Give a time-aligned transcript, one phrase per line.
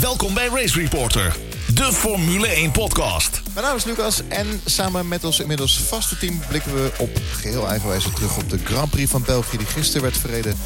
[0.00, 1.36] Welkom bij Race Reporter,
[1.74, 3.42] de Formule 1 podcast.
[3.54, 7.68] Mijn naam is Lucas en samen met ons inmiddels vaste team blikken we op geheel
[7.68, 10.56] eigenwijze terug op de Grand Prix van België die gisteren werd verreden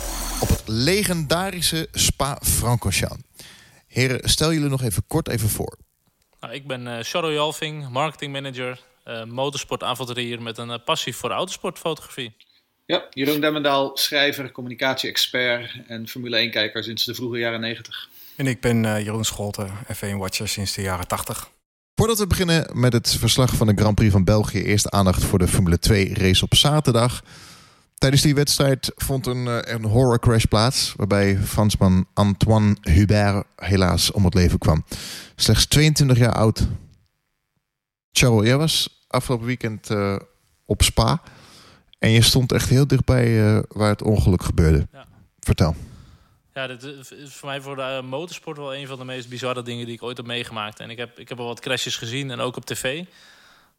[0.40, 3.22] op het legendarische Spa-Francorchamps.
[3.86, 5.76] Heren, stel jullie nog even kort even voor.
[6.40, 12.32] Nou, ik ben uh, Charles Jalving, marketingmanager, uh, motorsportavonturier met een uh, passie voor autosportfotografie.
[12.86, 18.08] Ja, Jeroen Demmendaal, schrijver, communicatie-expert en Formule 1-kijker sinds de vroege jaren 90.
[18.40, 21.50] En ik ben uh, Jeroen Scholten, F1-watcher sinds de jaren 80.
[21.94, 25.38] Voordat we beginnen met het verslag van de Grand Prix van België, eerst aandacht voor
[25.38, 27.22] de Formule 2 race op zaterdag.
[27.94, 34.24] Tijdens die wedstrijd vond een, een horror crash plaats, waarbij Fransman Antoine Hubert helaas om
[34.24, 34.84] het leven kwam.
[35.36, 36.66] Slechts 22 jaar oud.
[38.12, 40.16] Charles, jij was afgelopen weekend uh,
[40.64, 41.22] op Spa
[41.98, 44.88] en je stond echt heel dichtbij uh, waar het ongeluk gebeurde.
[44.92, 45.06] Ja.
[45.40, 45.74] Vertel.
[46.54, 49.62] Ja, dit is voor mij voor de uh, motorsport wel een van de meest bizarre
[49.62, 50.80] dingen die ik ooit heb meegemaakt.
[50.80, 52.98] En ik heb, ik heb al wat crashes gezien en ook op tv.
[52.98, 53.06] Uh,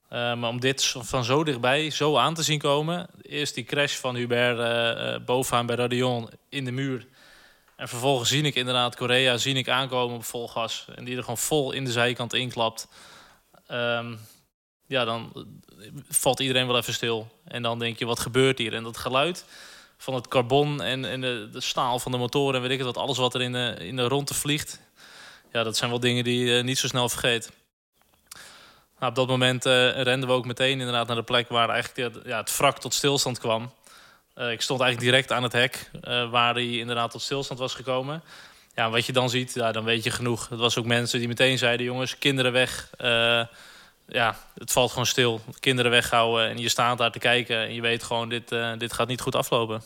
[0.10, 3.08] maar om dit van zo dichtbij zo aan te zien komen.
[3.22, 7.08] Eerst die crash van Hubert uh, bovenaan bij Radion in de muur.
[7.76, 10.86] En vervolgens zie ik inderdaad Korea zie ik aankomen op vol gas.
[10.96, 12.88] En die er gewoon vol in de zijkant inklapt.
[13.72, 14.20] Um,
[14.88, 15.48] ja, dan
[16.10, 17.40] valt iedereen wel even stil.
[17.44, 18.74] En dan denk je, wat gebeurt hier?
[18.74, 19.46] En dat geluid
[20.02, 22.86] van het carbon en, en de, de, staal van de motoren en weet ik het
[22.86, 24.80] wat, alles wat er in de, in de ronde vliegt.
[25.52, 27.52] Ja, dat zijn wel dingen die je niet zo snel vergeet.
[29.00, 32.26] Nou, op dat moment uh, renden we ook meteen inderdaad naar de plek waar eigenlijk
[32.26, 33.72] ja, het wrak tot stilstand kwam.
[34.36, 35.90] Ik stond eigenlijk direct aan het hek
[36.32, 38.24] waar hij inderdaad tot stilstand was gekomen.
[38.76, 40.50] Ja, wat je dan ziet, ja, dan weet je genoeg.
[40.50, 42.90] Het was ook mensen die meteen zeiden, jongens, kinderen weg.
[44.12, 45.42] Ja, het valt gewoon stil.
[45.60, 49.08] Kinderen weghouden en je staat daar te kijken en je weet gewoon, dit, dit gaat
[49.08, 49.84] niet goed aflopen.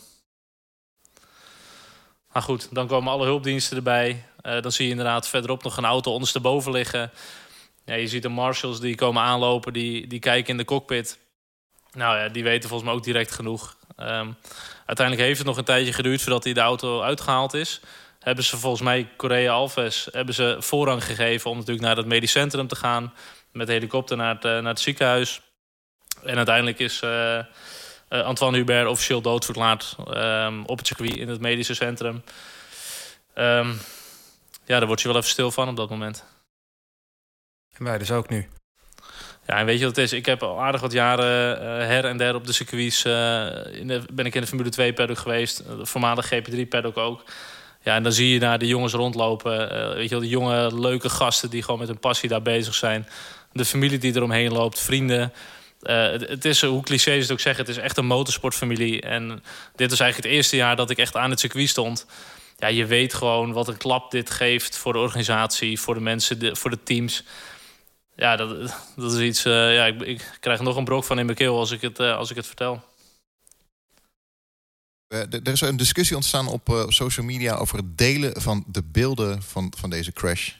[2.33, 4.25] Maar goed, dan komen alle hulpdiensten erbij.
[4.41, 7.11] Uh, dan zie je inderdaad verderop nog een auto ondersteboven liggen.
[7.85, 11.19] Ja, je ziet de marshals die komen aanlopen, die, die kijken in de cockpit.
[11.91, 13.77] Nou ja, die weten volgens mij ook direct genoeg.
[13.97, 14.37] Um,
[14.85, 17.79] uiteindelijk heeft het nog een tijdje geduurd voordat hij de auto uitgehaald is.
[18.19, 22.31] Hebben ze volgens mij Korea Alves hebben ze voorrang gegeven om natuurlijk naar het medisch
[22.31, 23.13] centrum te gaan.
[23.55, 25.41] Met de helikopter naar het, naar het ziekenhuis.
[26.23, 27.09] En uiteindelijk is uh,
[28.09, 32.23] uh, Antoine Hubert officieel doodverklaard um, op het circuit in het medische centrum.
[33.35, 33.79] Um,
[34.65, 36.23] ja, daar word je wel even stil van op dat moment.
[37.77, 38.47] En wij dus ook nu.
[39.45, 40.13] Ja, en weet je wat het is?
[40.13, 43.05] Ik heb al aardig wat jaren uh, her en der op de circuits...
[43.05, 45.57] Uh, in de, ben ik in de Formule 2 paddock geweest.
[45.57, 47.23] De voormalig GP3 paddock ook.
[47.81, 49.61] Ja, en dan zie je daar de jongens rondlopen.
[49.61, 52.75] Uh, weet je wel, die jonge, leuke gasten die gewoon met hun passie daar bezig
[52.75, 53.07] zijn.
[53.55, 55.33] De familie die eromheen loopt, vrienden.
[55.81, 59.01] Uh, het, is, hoe cliché is het ook zeggen, het is echt een motorsportfamilie.
[59.01, 59.43] En
[59.75, 62.05] dit is eigenlijk het eerste jaar dat ik echt aan het circuit stond.
[62.57, 66.39] Ja, je weet gewoon wat een klap dit geeft voor de organisatie, voor de mensen,
[66.39, 67.23] de, voor de teams.
[68.15, 69.45] Ja, dat, dat is iets.
[69.45, 71.99] Uh, ja, ik, ik, krijg nog een brok van in mijn keel als ik het,
[71.99, 72.83] uh, als ik het vertel.
[75.07, 79.73] Er is een discussie ontstaan op social media over het delen van de beelden van,
[79.77, 80.51] van deze crash.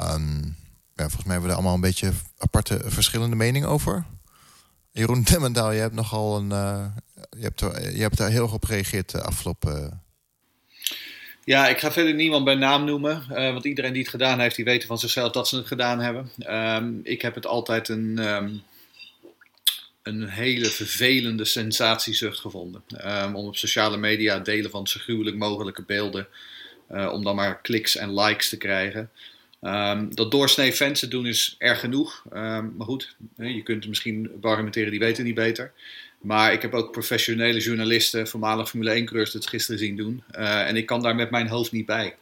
[0.00, 0.56] Um,
[1.00, 4.04] ja, volgens mij hebben we er allemaal een beetje aparte verschillende meningen over.
[4.92, 6.50] Jeroen Demmendaal, je hebt nogal een.
[6.50, 6.86] Uh,
[7.30, 7.60] je, hebt
[7.94, 10.02] je hebt daar heel erg op gereageerd de afgelopen.
[11.44, 13.24] Ja, ik ga verder niemand bij naam noemen.
[13.30, 16.00] Uh, want iedereen die het gedaan heeft, die weten van zichzelf dat ze het gedaan
[16.00, 16.30] hebben.
[16.48, 18.62] Um, ik heb het altijd een, um,
[20.02, 22.82] een hele vervelende sensatiezucht gevonden.
[23.04, 26.26] Um, om op sociale media delen van zo gruwelijk mogelijke beelden.
[26.88, 29.10] Om dan maar kliks en likes te krijgen.
[29.62, 32.24] Um, dat doorsnee fans doen is erg genoeg.
[32.32, 35.72] Um, maar goed, je kunt misschien argumenteren, die weten niet beter.
[36.20, 40.22] Maar ik heb ook professionele journalisten, voormalig Formule 1-coureurs, het gisteren zien doen.
[40.38, 42.16] Uh, en ik kan daar met mijn hoofd niet bij.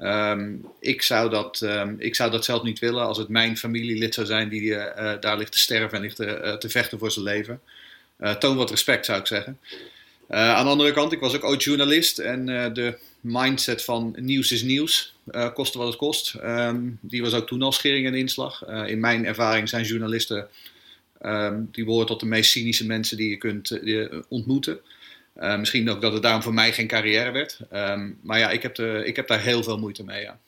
[0.00, 1.66] Um, ik, zou dat,
[1.98, 5.38] ik zou dat zelf niet willen als het mijn familielid zou zijn die uh, daar
[5.38, 7.60] ligt te sterven en ligt te, te vechten voor zijn leven.
[8.38, 9.58] toon wat respect, zou ik zeggen.
[10.28, 14.62] aan de andere kant, ik was ook ooit journalist en de mindset van nieuws is
[14.62, 16.34] nieuws, uh, koste wat het kost.
[16.42, 18.68] Um, die was ook toen al schering en inslag.
[18.68, 20.48] Uh, in mijn ervaring zijn journalisten,
[21.22, 24.80] um, die behoren tot de meest cynische mensen die je kunt uh, ontmoeten.
[25.34, 27.58] misschien ook dat het daarom voor mij geen carrière werd.
[27.72, 30.38] Um, maar ja, ik heb, ik heb daar heel veel moeite mee, ja.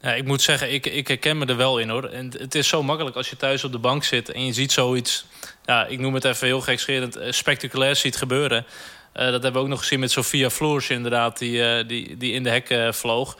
[0.00, 2.04] Ja, ik moet zeggen, ik, ik herken me er wel in hoor.
[2.04, 4.72] En het is zo makkelijk als je thuis op de bank zit en je ziet
[4.72, 5.26] zoiets,
[5.64, 8.66] ja, ik noem het even heel gekscherend, spectaculair ziet gebeuren.
[9.12, 12.50] Dat hebben we ook nog gezien met Sophia Floors inderdaad, die, die, die in de
[12.50, 13.38] hek vloog.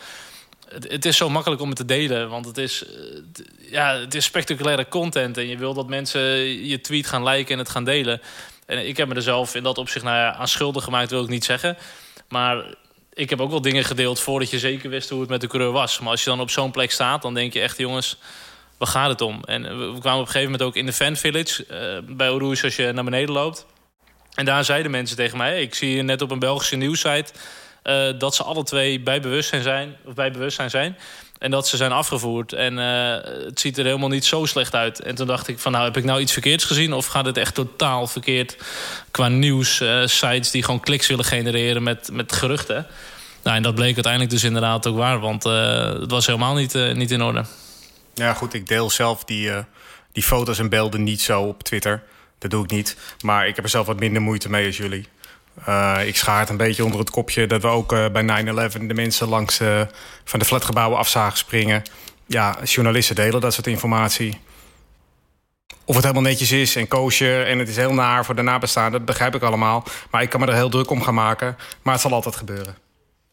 [0.69, 2.85] Het, is zo makkelijk om het te delen, want het is,
[3.71, 5.37] ja, het is spectaculaire content.
[5.37, 6.21] En je wil dat mensen
[6.67, 8.21] je tweet gaan liken en het gaan delen.
[8.67, 11.23] En ik heb me er zelf in dat opzicht nou ja, aan schuldig gemaakt, wil
[11.23, 11.77] ik niet zeggen.
[12.29, 12.65] Maar
[13.13, 15.73] ik heb ook wel dingen gedeeld voordat je zeker wist hoe het met de coureur
[15.73, 15.99] was.
[15.99, 18.19] Maar als je dan op zo'n plek staat, dan denk je echt, jongens,
[18.79, 19.41] waar gaat het om?
[19.45, 22.65] En we kwamen op een gegeven moment ook in de fan village uh, bij Rouge
[22.65, 23.67] als je naar beneden loopt.
[24.35, 27.33] En daar zeiden mensen tegen mij, ik zie net op een Belgische nieuwsite
[27.85, 30.97] uh, dat ze alle twee bij bewustzijn zijn, of bij bewustzijn zijn.
[31.39, 32.53] En dat ze zijn afgevoerd.
[32.53, 35.01] En uh, het ziet er helemaal niet zo slecht uit.
[35.01, 36.93] En toen dacht ik van nou, heb ik nou iets verkeerds gezien?
[36.93, 38.57] Of gaat het echt totaal verkeerd
[39.11, 42.87] qua nieuws, uh, sites die gewoon kliks willen genereren met, met geruchten?
[43.43, 45.21] Nou, en dat bleek uiteindelijk dus inderdaad ook waar.
[45.21, 47.45] Want het was helemaal niet, niet in orde.
[48.15, 49.51] Ja, goed, ik deel zelf die,
[50.13, 52.03] die foto's en beelden niet zo op Twitter.
[52.39, 52.97] Dat doe ik niet.
[53.21, 55.09] Maar ik heb er zelf wat minder moeite mee als jullie.
[55.69, 58.87] Uh, ik schaar het een beetje onder het kopje dat we ook uh, bij 9-11
[58.87, 59.81] de mensen langs uh,
[60.25, 61.83] van de flatgebouwen af zagen springen.
[62.27, 64.41] Ja, journalisten delen dat soort informatie.
[65.85, 68.93] Of het helemaal netjes is en koosje en het is heel naar voor de nabestaanden,
[68.93, 69.85] dat begrijp ik allemaal.
[70.11, 71.57] Maar ik kan me er heel druk om gaan maken.
[71.83, 72.77] Maar het zal altijd gebeuren.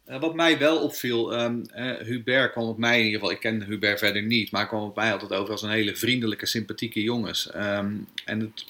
[0.05, 1.61] wat mij wel opviel, um,
[2.03, 4.95] Hubert kwam op mij in ieder geval, ik ken Hubert verder niet, maar kwam op
[4.95, 7.51] mij altijd over als een hele vriendelijke, sympathieke jongens.
[7.55, 8.65] Um, en het,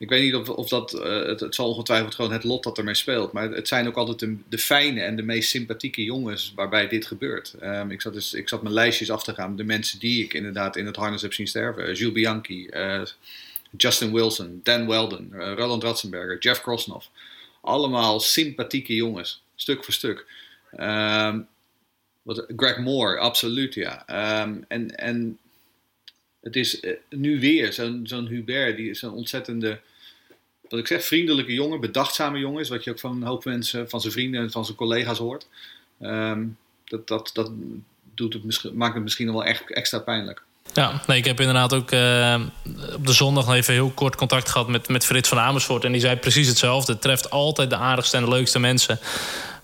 [0.00, 2.78] ik weet niet of, of dat, uh, het, het, zal ongetwijfeld gewoon het lot dat
[2.78, 3.32] ermee speelt.
[3.32, 7.54] Maar het zijn ook altijd de, fijne en de meest sympathieke jongens waarbij dit gebeurt.
[7.62, 9.56] Um, ik, zat dus, ik zat mijn lijstjes af te gaan.
[9.56, 11.88] De mensen die ik inderdaad in het harnas heb zien sterven.
[11.88, 13.02] Uh, Jules Bianchi, uh,
[13.76, 17.10] Justin Wilson, Dan Weldon, Roland Ratzenberger, Jeff Krosnoff.
[17.60, 20.26] Allemaal sympathieke jongens, stuk voor stuk.
[20.78, 21.46] Um,
[22.22, 24.04] wat, Greg Moore, absoluut ja.
[24.42, 25.38] Um, en, en
[26.40, 29.80] het is nu weer zo'n zo'n Hubert, die is een ontzettende
[30.70, 33.88] wat ik zeg, vriendelijke jongen, bedachtzame jongen is, wat je ook van een hoop mensen,
[33.88, 35.46] van zijn vrienden en van zijn collega's hoort.
[36.00, 37.50] Um, dat dat, dat
[38.14, 40.42] doet het maakt het misschien wel echt extra pijnlijk.
[40.72, 42.40] Ja, nee, ik heb inderdaad ook uh,
[42.94, 45.84] op de zondag nog even heel kort contact gehad met, met Frits van Amersfoort.
[45.84, 46.92] En die zei precies hetzelfde.
[46.92, 48.98] Het treft altijd de aardigste en de leukste mensen.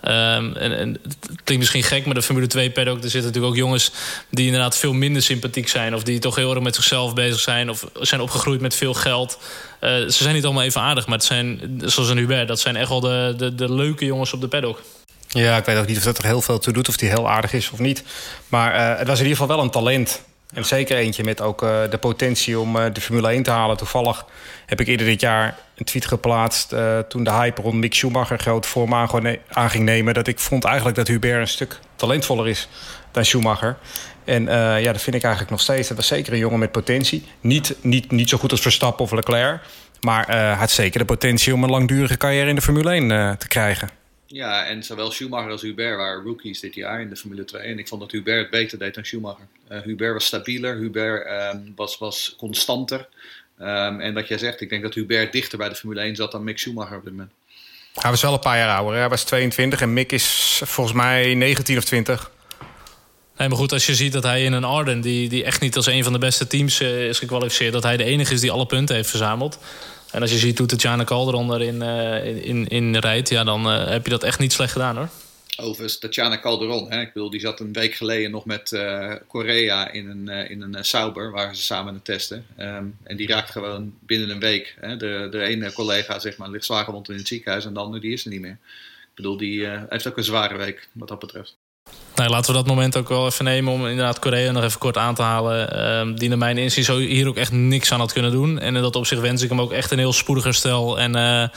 [0.08, 2.96] Um, en, het klinkt misschien gek, maar de Formule 2 paddock...
[2.96, 3.90] er zitten natuurlijk ook jongens
[4.30, 5.94] die inderdaad veel minder sympathiek zijn...
[5.94, 7.70] of die toch heel erg met zichzelf bezig zijn...
[7.70, 9.38] of zijn opgegroeid met veel geld.
[9.80, 12.48] Uh, ze zijn niet allemaal even aardig, maar het zijn, zoals een Hubert...
[12.48, 14.82] dat zijn echt wel de, de, de leuke jongens op de paddock.
[15.28, 16.88] Ja, ik weet ook niet of dat er heel veel toe doet...
[16.88, 18.02] of die heel aardig is of niet.
[18.48, 20.22] Maar uh, het was in ieder geval wel een talent...
[20.56, 23.76] En zeker eentje met ook uh, de potentie om uh, de Formule 1 te halen.
[23.76, 24.26] Toevallig
[24.66, 26.72] heb ik eerder dit jaar een tweet geplaatst...
[26.72, 30.14] Uh, toen de hype rond Mick Schumacher groot vorm aan, aan ging nemen...
[30.14, 32.68] dat ik vond eigenlijk dat Hubert een stuk talentvoller is
[33.10, 33.76] dan Schumacher.
[34.24, 34.44] En
[34.80, 35.88] ja, dat vind ik eigenlijk nog steeds.
[35.88, 37.24] Dat was zeker een jongen met potentie.
[37.40, 39.60] Niet, niet, niet zo goed als Verstappen of Leclerc...
[40.00, 44.05] maar had zeker de potentie om een langdurige carrière in de Formule 1 te krijgen.
[44.26, 47.62] Ja, en zowel Schumacher als Hubert waren rookies dit jaar in de Formule 2.
[47.62, 49.46] En ik vond dat Hubert het beter deed dan Schumacher.
[49.72, 53.08] Uh, Hubert was stabieler, Hubert um, was, was constanter.
[53.60, 56.32] Um, en wat jij zegt, ik denk dat Hubert dichter bij de Formule 1 zat
[56.32, 57.30] dan Mick Schumacher op dit moment.
[57.94, 58.98] Hij was wel een paar jaar ouder.
[58.98, 62.30] Hij was 22 en Mick is volgens mij 19 of 20.
[63.36, 65.76] Nee, maar goed, als je ziet dat hij in een Arden, die, die echt niet
[65.76, 68.50] als een van de beste teams uh, is gekwalificeerd, dat hij de enige is die
[68.50, 69.58] alle punten heeft verzameld.
[70.12, 73.88] En als je ziet hoe Tatjana Calderon erin uh, in, in rijdt, ja, dan uh,
[73.88, 75.08] heb je dat echt niet slecht gedaan hoor.
[75.56, 79.90] Overigens, Tatjana Calderon, hè, ik bedoel, die zat een week geleden nog met uh, Korea
[79.90, 82.46] in een, in een Sauber, waar ze samen aan het testen.
[82.58, 84.76] Um, en die raakt gewoon binnen een week.
[84.80, 87.80] Hè, de, de ene collega zeg maar, ligt zwaar gewond in het ziekenhuis en de
[87.80, 88.58] andere die is er niet meer.
[89.02, 91.56] Ik bedoel, die heeft ook een zware week wat dat betreft.
[92.16, 94.96] Nou, laten we dat moment ook wel even nemen om inderdaad Korea nog even kort
[94.96, 95.76] aan te halen.
[96.08, 98.58] Uh, die naar mijn zo hier ook echt niks aan had kunnen doen.
[98.58, 100.98] En in dat opzicht wens ik hem ook echt een heel spoedig herstel.
[101.00, 101.48] En uh,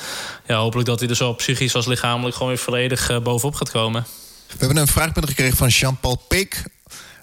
[0.47, 3.71] ja, hopelijk dat hij er zo psychisch als lichamelijk gewoon weer volledig uh, bovenop gaat
[3.71, 4.05] komen.
[4.47, 6.63] We hebben een vraag gekregen van Jean-Paul Peek.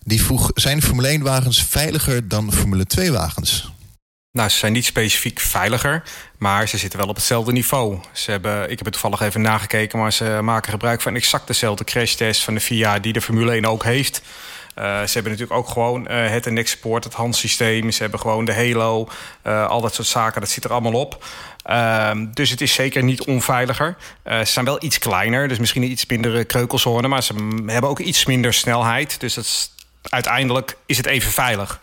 [0.05, 3.71] Die vroeg, zijn Formule 1-wagens veiliger dan Formule 2-wagens?
[4.37, 6.03] Nou, ze zijn niet specifiek veiliger,
[6.39, 7.99] maar ze zitten wel op hetzelfde niveau.
[8.13, 11.85] Ze hebben, ik heb het toevallig even nagekeken, maar ze maken gebruik van exact dezelfde
[11.85, 14.23] crashtest van de FIA die de Formule 1 ook heeft.
[14.79, 17.91] Uh, ze hebben natuurlijk ook gewoon uh, het en export, het handsysteem.
[17.91, 19.09] Ze hebben gewoon de Halo,
[19.47, 20.41] uh, al dat soort zaken.
[20.41, 21.25] Dat zit er allemaal op.
[21.63, 23.97] Ehm, dus het is zeker niet onveiliger.
[24.25, 27.09] ze zijn wel iets kleiner, dus misschien iets minder kreukelzone.
[27.09, 27.35] Maar ze
[27.67, 29.21] hebben ook iets minder snelheid.
[29.21, 29.71] Dus dat is,
[30.03, 31.81] uiteindelijk is het even veilig.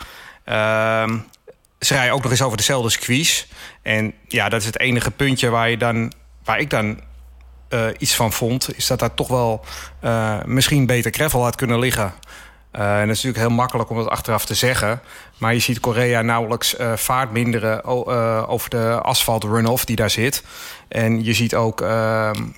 [1.83, 3.45] Ehm, ze rijden ook nog eens over dezelfde squeeze.
[3.81, 6.13] En ja, dat is het enige puntje waar, je dan,
[6.43, 6.99] waar ik dan
[7.69, 8.77] uh, iets van vond...
[8.77, 9.65] is dat daar toch wel
[10.03, 12.13] uh, misschien beter gravel had kunnen liggen.
[12.75, 15.01] Uh, en dat is natuurlijk heel makkelijk om dat achteraf te zeggen.
[15.37, 17.83] Maar je ziet Korea nauwelijks vaart minderen
[18.47, 20.43] over de asfalt runoff die daar zit.
[20.87, 21.79] En je ziet ook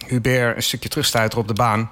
[0.08, 1.91] Hubert een stukje terugstuiteren op de baan...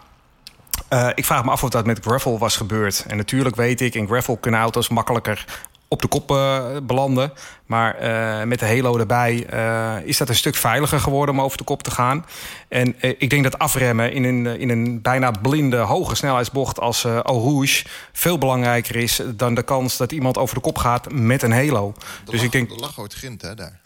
[1.16, 3.06] Ik vraag me af of dat met gravel was gebeurd.
[3.08, 5.46] En natuurlijk weet ik, in gravel kunnen auto's makkelijker
[5.94, 6.28] op de kop
[6.84, 7.34] belanden.
[7.66, 7.98] Maar
[8.48, 9.36] met de halo erbij
[10.06, 12.26] is dat een stuk veiliger geworden om over de kop te gaan.
[12.68, 17.24] En ik denk dat afremmen in een, in een bijna blinde hoge snelheidsbocht als Eau
[17.24, 21.52] Rouge veel belangrijker is dan de kans dat iemand over de kop gaat met een
[21.52, 21.94] halo.
[22.26, 22.80] dus ik denk.
[22.80, 23.82] Lag ooit grind, hè, daar.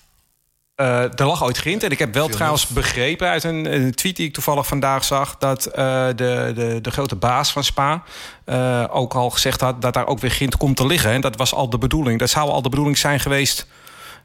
[0.81, 1.83] Uh, er lag ooit grind.
[1.83, 5.37] En ik heb wel trouwens begrepen uit een, een, tweet die ik toevallig vandaag zag...
[5.37, 5.73] dat uh,
[6.07, 8.03] de, de, de grote baas van Spa
[8.45, 9.81] uh, ook al gezegd had...
[9.81, 11.11] dat daar ook weer grind komt te liggen.
[11.11, 12.19] En dat was al de bedoeling.
[12.19, 13.67] Dat zou al de bedoeling zijn geweest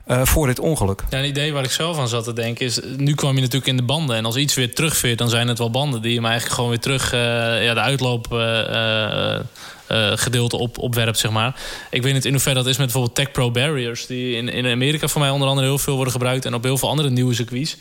[0.06, 1.02] uh, voor dit ongeluk.
[1.10, 2.80] Ja, een idee waar ik zelf aan zat te denken is...
[2.96, 4.16] nu kwam je natuurlijk in de banden.
[4.16, 6.02] En als iets weer terugveert, dan zijn het wel banden...
[6.02, 7.20] die hem eigenlijk gewoon weer terug uh,
[7.64, 8.26] ja, de uitloop...
[8.32, 9.38] Uh,
[10.14, 11.60] gedeelte op, opwerpt, zeg maar.
[11.90, 14.06] Ik weet niet in hoeverre dat is met bijvoorbeeld Tech Pro Barriers...
[14.06, 16.44] die in, in Amerika voor mij onder andere heel veel worden gebruikt...
[16.44, 17.76] en op heel veel andere nieuwe circuits...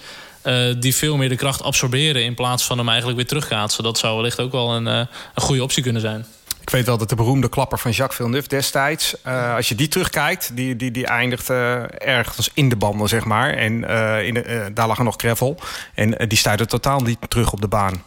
[0.45, 2.23] Uh, die veel meer de kracht absorberen...
[2.23, 3.83] in plaats van hem eigenlijk weer terugkaatsen.
[3.83, 4.97] Dat zou wellicht ook wel een, uh,
[5.35, 6.25] een goede optie kunnen zijn.
[6.61, 9.15] Ik weet wel dat de beroemde klapper van Jacques Villeneuve destijds...
[9.27, 13.25] Uh, als je die terugkijkt, die, die, die eindigt uh, ergens in de banden, zeg
[13.25, 13.53] maar.
[13.53, 15.59] En uh, in de, daar lag er nog gravel.
[15.95, 18.03] En die stuitte totaal niet terug op de baan.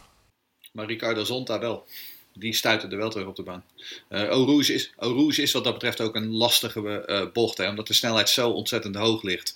[0.71, 1.85] Maar Ricardo Zonta wel.
[2.37, 3.63] Die stuitte er wel terug op de baan.
[4.09, 7.57] Uh, Rouge is, Rouge is wat dat betreft ook een lastige bocht.
[7.57, 9.55] Hè, omdat de snelheid zo ontzettend hoog ligt.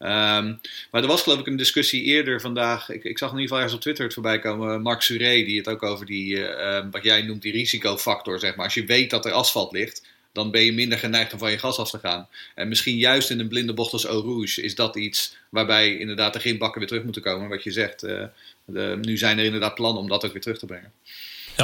[0.00, 2.90] Um, maar er was geloof ik een discussie eerder vandaag.
[2.90, 4.82] Ik, ik zag in ieder geval ergens op Twitter het voorbij komen.
[4.82, 8.38] Mark Suré, die het ook over die, uh, wat jij noemt, die risicofactor.
[8.38, 8.64] Zeg maar.
[8.64, 11.58] Als je weet dat er asfalt ligt, dan ben je minder geneigd om van je
[11.58, 12.28] gas af te gaan.
[12.54, 16.32] En misschien juist in een blinde bocht als Eau Rouge is dat iets waarbij inderdaad
[16.32, 17.48] de grindbakken weer terug moeten komen.
[17.48, 20.66] Wat je zegt, de, nu zijn er inderdaad plannen om dat ook weer terug te
[20.66, 20.92] brengen.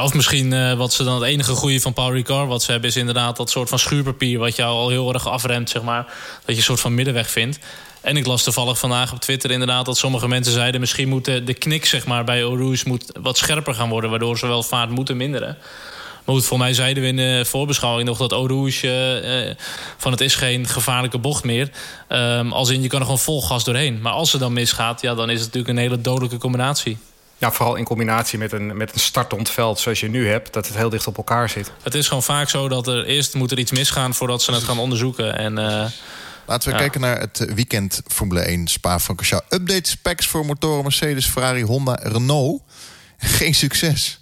[0.03, 2.91] Of misschien uh, wat ze dan het enige goede van Paul Ricard wat ze hebben
[2.91, 6.05] is inderdaad dat soort van schuurpapier wat jou al heel erg afremt, zeg maar.
[6.05, 7.59] Dat je een soort van middenweg vindt.
[8.01, 10.81] En ik las toevallig vandaag op Twitter inderdaad dat sommige mensen zeiden...
[10.81, 12.85] misschien moet de, knik zeg maar, bij Oroes
[13.21, 14.11] wat scherper gaan worden...
[14.11, 15.59] waardoor ze wel vaart moeten minderen.
[16.25, 18.83] Maar goed, voor mij zeiden we in de voorbeschouwing nog dat Oroes...
[18.83, 18.93] Uh,
[19.97, 21.71] van het is geen gevaarlijke bocht meer.
[22.09, 24.01] Um, als in, je kan er gewoon vol gas doorheen.
[24.01, 26.99] Maar als ze dan misgaat, ja, dan is het natuurlijk een hele dodelijke combinatie.
[27.38, 30.53] Ja, vooral in combinatie met een, met een startend veld zoals je nu hebt...
[30.53, 31.73] dat het heel dicht op elkaar zit.
[31.83, 34.14] Het is gewoon vaak zo dat er eerst moet er iets misgaan...
[34.14, 35.37] voordat ze het gaan onderzoeken.
[35.38, 35.59] En...
[35.59, 35.87] Uh,
[36.47, 39.47] Laten we kijken naar het weekend Formule 1 Spa-Francorchamps.
[39.49, 42.62] Update specs voor motoren Mercedes, Ferrari, Honda, Renault.
[43.19, 44.21] Geen succes.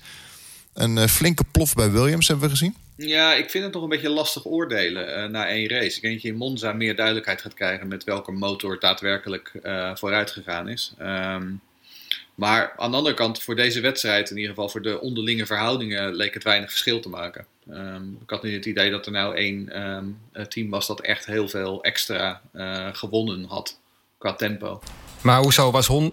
[0.74, 2.76] Een uh, flinke plof bij Williams hebben we gezien.
[2.96, 5.96] Ja, ik vind het nog een beetje lastig oordelen uh, na één race.
[5.96, 9.90] Ik denk dat je in Monza meer duidelijkheid gaat krijgen met welke motor daadwerkelijk uh,
[9.94, 10.94] vooruit gegaan is.
[11.00, 11.60] Um,
[12.34, 16.14] maar aan de andere kant, voor deze wedstrijd, in ieder geval voor de onderlinge verhoudingen,
[16.14, 17.46] leek het weinig verschil te maken.
[17.70, 21.26] Um, ik had nu het idee dat er nou één um, team was dat echt
[21.26, 23.78] heel veel extra uh, gewonnen had
[24.18, 24.80] qua tempo.
[25.20, 26.12] Maar hoezo was Hon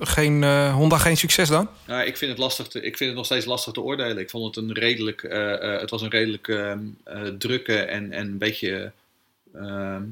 [0.00, 1.68] geen, uh, Honda geen succes dan?
[1.86, 4.18] Nou, ik, vind het lastig te, ik vind het nog steeds lastig te oordelen.
[4.18, 6.44] Ik vond het een redelijk, uh, het was een redelijk
[7.38, 8.92] drukke en, en een beetje
[9.54, 10.02] ehm,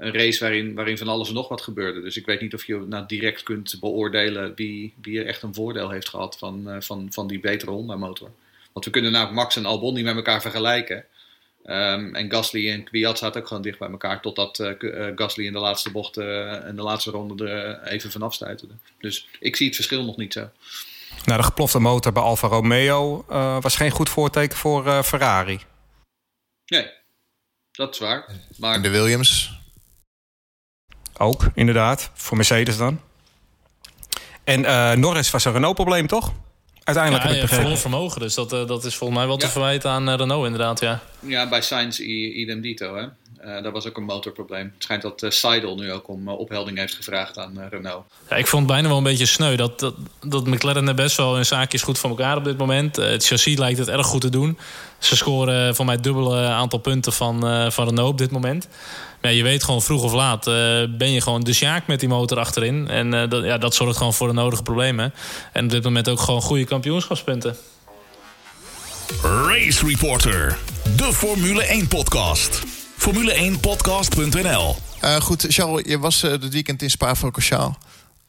[0.00, 2.00] een race waarin, waarin van alles en nog wat gebeurde.
[2.00, 5.54] Dus ik weet niet of je nou direct kunt beoordelen wie, wie er echt een
[5.54, 8.30] voordeel heeft gehad van, uh, van, van die betere Honda-motor.
[8.72, 11.04] Want we kunnen nou Max en Albon niet met elkaar vergelijken.
[11.64, 14.20] Um, en Gasly en Kwiat zaten ook gewoon dicht bij elkaar.
[14.20, 18.10] Totdat uh, uh, Gasly in de laatste bocht uh, in de laatste ronde er even
[18.10, 18.74] vanaf stuiterde.
[18.98, 20.50] Dus ik zie het verschil nog niet zo.
[21.24, 23.24] Nou, de geplofte motor bij Alfa Romeo
[23.60, 25.60] was geen goed voorteken voor Ferrari.
[26.66, 26.90] Nee,
[27.72, 28.26] dat is waar.
[28.56, 28.74] Maar...
[28.74, 29.59] En de Williams?
[31.22, 32.10] Ook, inderdaad.
[32.14, 33.00] Voor Mercedes dan.
[34.44, 36.32] En uh, Norris was een Renault-probleem, toch?
[36.84, 39.46] Uiteindelijk ja, heb ik ja, vermogen, dus dat, uh, dat is volgens mij wel te
[39.46, 39.52] ja.
[39.52, 41.00] verwijten aan uh, Renault inderdaad, ja.
[41.20, 43.06] Ja, bij Sainz idem dito, hè.
[43.44, 44.70] Uh, dat was ook een motorprobleem.
[44.74, 48.04] Het schijnt dat uh, Seidel nu ook om uh, ophelding heeft gevraagd aan Renault.
[48.28, 49.56] Ja, ik vond het bijna wel een beetje sneu.
[49.56, 52.96] Dat, dat, dat McLaren er best wel een zaakjes goed voor elkaar op dit moment.
[52.96, 54.58] het chassis lijkt het erg goed te doen.
[54.98, 57.40] Ze scoren voor mij het dubbele aantal punten van,
[57.72, 58.68] van Renault op dit moment.
[59.20, 60.44] Maar ja, je weet gewoon vroeg of laat
[60.98, 62.88] ben je gewoon de sjaak met die motor achterin.
[62.88, 65.14] En dat, ja, dat zorgt gewoon voor de nodige problemen.
[65.52, 67.56] En op dit moment ook gewoon goede kampioenschapspunten.
[69.22, 70.58] Race Reporter,
[70.96, 72.79] de Formule 1 podcast.
[73.00, 77.78] Formule1podcast.nl uh, Goed, Charles, je was uh, dit weekend in Spa-Francorchamps.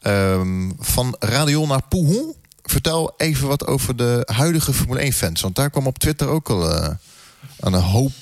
[0.02, 2.34] Um, van Radion naar Pouhon.
[2.62, 5.40] Vertel even wat over de huidige Formule 1-fans.
[5.40, 6.88] Want daar kwam op Twitter ook al uh,
[7.60, 8.12] een hoop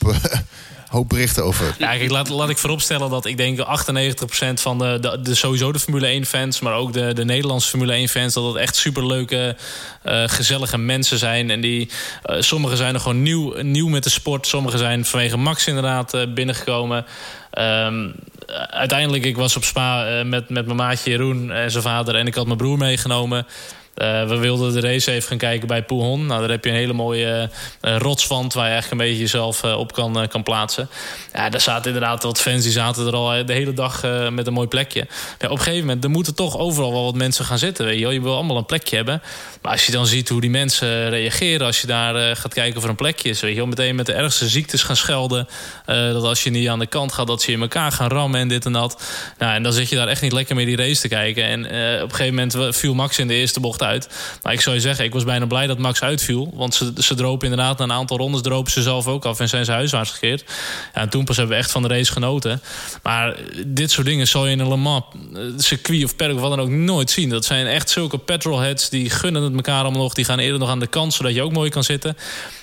[0.91, 1.75] hoop berichten over.
[1.79, 3.63] Ja, kijk, laat, laat ik vooropstellen dat ik denk 98%
[4.55, 8.35] van de, de, de, sowieso de Formule 1-fans, maar ook de, de Nederlandse Formule 1-fans,
[8.35, 9.57] dat het echt superleuke,
[10.05, 11.51] uh, gezellige mensen zijn.
[11.51, 11.91] En die,
[12.27, 16.15] uh, sommigen zijn er gewoon nieuw, nieuw met de sport, sommigen zijn vanwege Max inderdaad
[16.15, 17.05] uh, binnengekomen.
[17.59, 18.15] Um,
[18.71, 22.35] uiteindelijk, ik was op Spa met, met mijn maatje Jeroen en zijn vader en ik
[22.35, 23.47] had mijn broer meegenomen.
[23.97, 26.27] Uh, we wilden de race even gaan kijken bij Pouhon.
[26.27, 27.51] Nou, daar heb je een hele mooie
[27.83, 30.89] uh, rotswand waar je echt een beetje jezelf uh, op kan, kan plaatsen.
[31.33, 34.53] Ja, daar zaten inderdaad wat fans die zaten er al de hele dag met een
[34.53, 35.07] mooi plekje.
[35.41, 37.85] Op een gegeven moment, er moeten toch overal wel wat mensen gaan zitten.
[37.85, 39.23] Weet je, je wil allemaal een plekje hebben.
[39.63, 42.91] Maar als je dan ziet hoe die mensen reageren als je daar gaat kijken voor
[42.91, 45.49] een plekje is, weet je, meteen met de ergste ziektes gaan schelden.
[45.87, 48.49] dat als je niet aan de kant gaat, dat ze in elkaar gaan rammen en
[48.49, 49.03] dit en dat.
[49.39, 51.45] Nou, en dan zit je daar echt niet lekker mee die race te kijken.
[51.45, 51.65] En
[52.03, 54.09] op een gegeven moment viel Max in de eerste bocht uit uit.
[54.43, 56.53] Maar ik zou je zeggen, ik was bijna blij dat Max uitviel.
[56.55, 59.49] Want ze, ze dropen inderdaad na een aantal rondes dropen ze zelf ook af en
[59.49, 60.45] zijn ze huiswaarts gekeerd.
[60.95, 62.63] Ja, en toen pas hebben we echt van de race genoten.
[63.03, 66.41] Maar dit soort dingen zal je in een Le Mans eh, circuit of perk of
[66.41, 67.29] wat dan ook nooit zien.
[67.29, 70.15] Dat zijn echt zulke petrolheads die gunnen het elkaar allemaal nog.
[70.15, 72.17] Die gaan eerder nog aan de kant zodat je ook mooi kan zitten.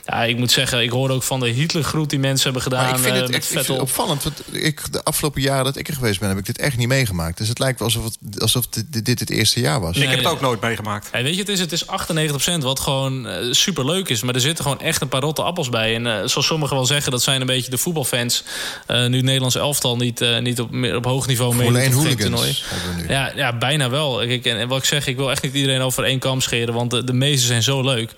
[0.06, 2.86] Ja, ik moet zeggen, ik hoor ook van de Hitlergroet die mensen hebben gedaan.
[2.86, 5.88] Maar ik vind het, uh, ik, vind opvallend, want ik, de afgelopen jaren dat ik
[5.88, 7.38] er geweest ben, heb ik dit echt niet meegemaakt.
[7.38, 9.96] Dus het lijkt wel alsof, het, alsof dit, dit het eerste jaar was.
[9.96, 11.07] Nee, ik heb het ook nooit meegemaakt.
[11.12, 14.22] Hey, weet je, het is, het is 98% wat gewoon uh, eh, super leuk is.
[14.22, 15.96] Maar er zitten gewoon echt een paar rotte appels bij.
[15.96, 18.44] En uh, zoals sommigen wel zeggen, dat zijn een beetje de voetbalfans.
[18.88, 22.58] Uh, nu Nederlands elftal niet, niet op, op hoog niveau mee op toernooi.
[23.08, 24.18] Ja, ja, bijna wel.
[24.18, 26.74] Kijk, en, en, wat ik zeg, ik wil echt niet iedereen over één kam scheren.
[26.74, 28.12] Want de, de meeste zijn zo leuk.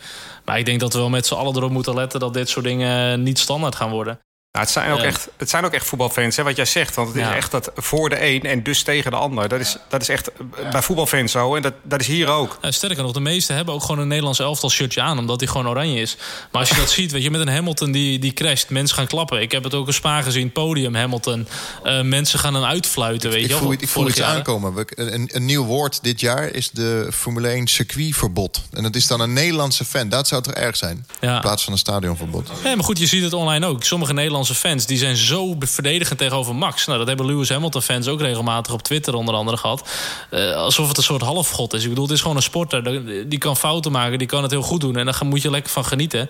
[0.45, 2.65] Maar ik denk dat we wel met z'n allen erop moeten letten dat dit soort
[2.65, 4.19] dingen niet standaard gaan worden.
[4.59, 6.95] Nou, het, zijn ook echt, het zijn ook echt voetbalfans, hè, wat jij zegt.
[6.95, 9.47] Want het is echt dat voor de een en dus tegen de ander.
[9.47, 10.31] Dat is, dat is echt
[10.71, 11.55] bij voetbalfans zo.
[11.55, 12.57] En dat, dat is hier ook.
[12.61, 15.17] sterker nog, de meesten hebben ook gewoon een Nederlands elftal shirtje aan.
[15.17, 16.17] Omdat hij gewoon oranje is.
[16.51, 18.69] Maar als je dat ziet, weet je, met een Hamilton die, die crasht.
[18.69, 19.41] Mensen gaan klappen.
[19.41, 21.47] Ik heb het ook een spa gezien, podium Hamilton.
[21.83, 24.85] Uh, mensen gaan hem uitfluiten, weet ik, je voel, Ik voel iets aankomen.
[24.95, 28.61] Een, een nieuw woord dit jaar is de Formule 1 circuitverbod.
[28.71, 30.09] En dat is dan een Nederlandse fan.
[30.09, 31.05] Dat zou toch erg zijn?
[31.19, 32.49] In plaats van een stadionverbod.
[32.63, 33.83] Ja, maar goed, je ziet het online ook.
[33.83, 36.85] Sommige Nederlandse fans die zijn zo verdedigend tegenover Max.
[36.85, 39.89] Nou, dat hebben Lewis Hamilton fans ook regelmatig op Twitter onder andere gehad.
[40.31, 41.83] Uh, alsof het een soort halfgod is.
[41.83, 42.83] Ik bedoel, het is gewoon een sporter.
[43.29, 44.97] Die kan fouten maken, die kan het heel goed doen.
[44.97, 46.29] En daar moet je lekker van genieten.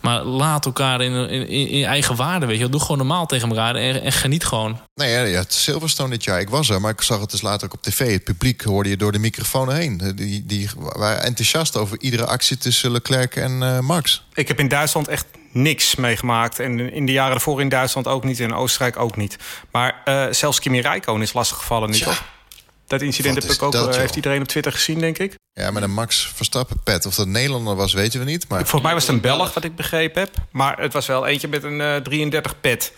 [0.00, 2.68] Maar laat elkaar in, in, in eigen waarde, weet je.
[2.68, 4.80] Doe gewoon normaal tegen elkaar en, en geniet gewoon.
[4.94, 6.40] Nee, ja, ja, het Silverstone dit jaar.
[6.40, 8.12] Ik was er, maar ik zag het dus later ook op tv.
[8.12, 10.12] Het publiek hoorde je door de microfoon heen.
[10.16, 14.22] Die, die waren enthousiast over iedere actie tussen Leclerc en uh, Max.
[14.34, 15.26] Ik heb in Duitsland echt
[15.56, 16.58] niks meegemaakt.
[16.58, 18.40] En in de jaren ervoor in Duitsland ook niet.
[18.40, 19.36] En in Oostenrijk ook niet.
[19.70, 22.24] Maar uh, zelfs Kimi Räikkönen is lastig gevallen nu, toch?
[22.86, 25.34] Dat incident heb ik ook, dat, heeft iedereen op Twitter gezien, denk ik.
[25.52, 27.06] Ja, met een Max Verstappen pet.
[27.06, 28.48] Of dat Nederlander was, weten we niet.
[28.48, 28.58] Maar...
[28.58, 30.34] Volgens mij was het een Belg, wat ik begrepen heb.
[30.50, 32.92] Maar het was wel eentje met een uh, 33 pet.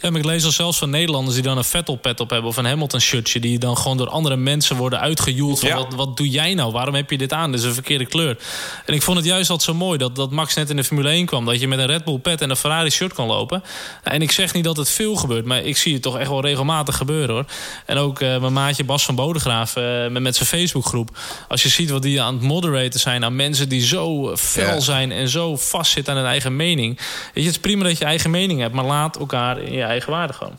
[0.00, 2.50] Ja, maar ik lees al zelfs van Nederlanders die dan een Vettel-pet op hebben...
[2.50, 5.60] of een Hamilton-shirtje, die dan gewoon door andere mensen worden uitgejoeld...
[5.60, 6.72] van wat, wat doe jij nou?
[6.72, 7.50] Waarom heb je dit aan?
[7.50, 8.38] Dit is een verkeerde kleur.
[8.86, 11.08] En ik vond het juist altijd zo mooi dat, dat Max net in de Formule
[11.08, 11.44] 1 kwam...
[11.44, 13.62] dat je met een Red Bull-pet en een Ferrari-shirt kan lopen.
[14.02, 16.40] En ik zeg niet dat het veel gebeurt, maar ik zie het toch echt wel
[16.40, 17.44] regelmatig gebeuren, hoor.
[17.86, 21.18] En ook uh, mijn maatje Bas van Bodegraaf uh, met, met zijn Facebookgroep.
[21.48, 23.24] Als je ziet wat die aan het moderaten zijn...
[23.24, 26.96] aan mensen die zo fel zijn en zo vastzitten aan hun eigen mening.
[26.96, 28.74] Weet je, het is prima dat je eigen mening hebt...
[28.74, 30.58] maar laat elkaar in je eigen waarde gewoon.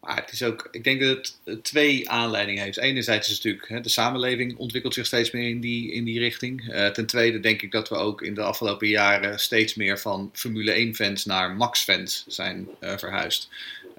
[0.00, 2.78] Maar het is ook, ik denk dat het twee aanleidingen heeft.
[2.78, 6.74] Enerzijds is natuurlijk, hè, de samenleving ontwikkelt zich steeds meer in die, in die richting.
[6.74, 10.30] Uh, ten tweede denk ik dat we ook in de afgelopen jaren steeds meer van
[10.32, 13.48] Formule 1-fans naar Max-fans zijn uh, verhuisd.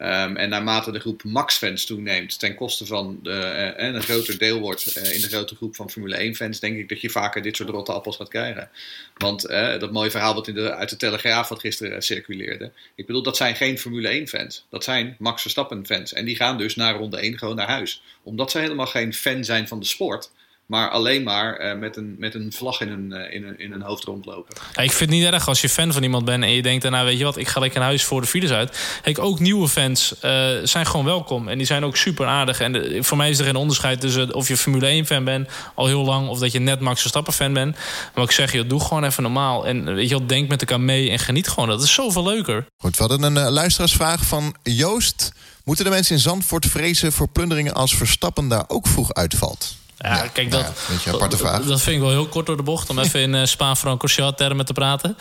[0.02, 4.38] Um, en naarmate de groep Max-fans toeneemt ten koste van de, uh, en een groter
[4.38, 7.42] deel wordt uh, in de grote groep van Formule 1-fans, denk ik dat je vaker
[7.42, 8.70] dit soort rotte appels gaat krijgen.
[9.18, 12.72] Want uh, dat mooie verhaal wat in de, uit de Telegraaf wat gisteren circuleerde.
[12.96, 14.66] Ik bedoel, dat zijn geen Formule 1-fans.
[14.70, 16.14] Dat zijn Max Verstappen-fans.
[16.14, 18.02] En die gaan dus na ronde 1 gewoon naar huis.
[18.24, 20.32] Omdat ze helemaal geen fan zijn van de sport
[20.72, 23.72] maar alleen maar uh, met, een, met een vlag in een, uh, in, een, in
[23.72, 24.56] een hoofd rondlopen.
[24.74, 26.82] Ja, ik vind het niet erg als je fan van iemand bent en je denkt
[26.82, 28.78] daarna, weet je wat, ik ga lekker naar huis voor de files uit.
[29.02, 32.60] Kijk, ook nieuwe fans uh, zijn gewoon welkom en die zijn ook super aardig.
[32.60, 35.88] En voor mij is er geen onderscheid tussen of je Formule 1 fan bent al
[35.88, 37.76] heel lang of dat je net Max Verstappen fan bent.
[38.16, 40.82] Maar ik zeg je, doe gewoon even normaal en weet je wat, denk met elkaar
[40.82, 41.70] mee en geniet gewoon.
[41.70, 42.66] Dat is zoveel leuker.
[42.78, 45.32] Goed, we hadden een luisteraarsvraag van Joost.
[45.64, 49.80] Moeten de mensen in Zandvoort vrezen voor plunderingen als Verstappen daar ook vroeg uitvalt?
[50.04, 50.74] Ja, kijk, dat,
[51.06, 51.64] ja, aparte vraag.
[51.64, 52.90] dat vind ik wel heel kort door de bocht...
[52.90, 55.18] om even in uh, Spa-Francorchat-termen te praten.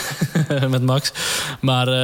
[0.68, 1.12] met Max.
[1.60, 1.94] Maar uh,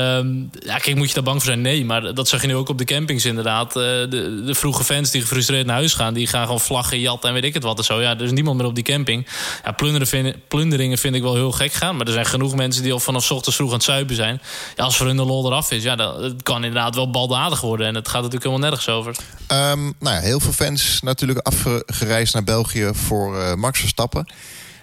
[0.59, 1.61] ja, kijk, moet je daar bang voor zijn?
[1.61, 3.77] Nee, maar dat zag je nu ook op de campings inderdaad.
[3.77, 6.15] Uh, de, de, vroege fans die gefrustreerd naar huis gaan...
[6.15, 8.01] die gaan gewoon vlaggen, jatten en weet ik het wat en zo.
[8.01, 9.27] Ja, er is niemand meer op die camping.
[9.65, 9.75] Ja,
[10.07, 11.97] vind, plunderingen vind ik wel heel gek gaan.
[11.97, 14.41] Maar er zijn genoeg mensen die al vanaf ochtends vroeg aan het zuipen zijn.
[14.77, 17.61] Ja, als voor hun de lol eraf is, ja, dat, het kan inderdaad wel baldadig
[17.61, 17.87] worden.
[17.87, 19.17] En het gaat natuurlijk helemaal nergens over.
[19.53, 24.27] Um, nou ja, heel veel fans natuurlijk afgereisd reis naar België voor uh, Max Verstappen.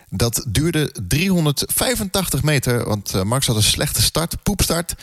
[0.09, 4.93] Dat duurde 385 meter, want uh, Max had een slechte start, poepstart.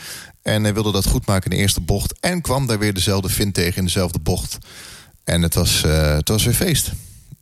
[0.41, 2.19] En hij wilde dat goed maken in de eerste bocht.
[2.19, 4.57] En kwam daar weer dezelfde vin tegen in dezelfde bocht.
[5.23, 6.91] En het was, uh, het was weer feest.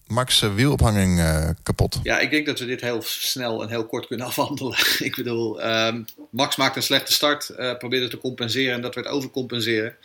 [0.07, 1.21] Max eh, wielophanging
[1.63, 1.99] kapot.
[2.03, 4.77] Ja, ik denk dat we dit heel snel en heel kort kunnen afhandelen.
[4.99, 9.07] ik bedoel, um, Max maakt een slechte start, uh, probeerde te compenseren en dat werd
[9.07, 9.95] overcompenseren.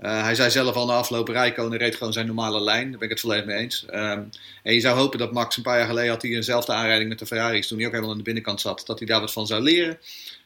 [0.00, 2.90] Uh, hij zei zelf al na afloop, Rijkonen reed gewoon zijn normale lijn.
[2.90, 3.84] Daar ben ik het volledig mee eens.
[3.90, 4.30] Um,
[4.62, 7.18] en je zou hopen dat Max een paar jaar geleden had hij eenzelfde aanrijding met
[7.18, 9.46] de Ferraris, toen hij ook helemaal aan de binnenkant zat, dat hij daar wat van
[9.46, 9.98] zou leren.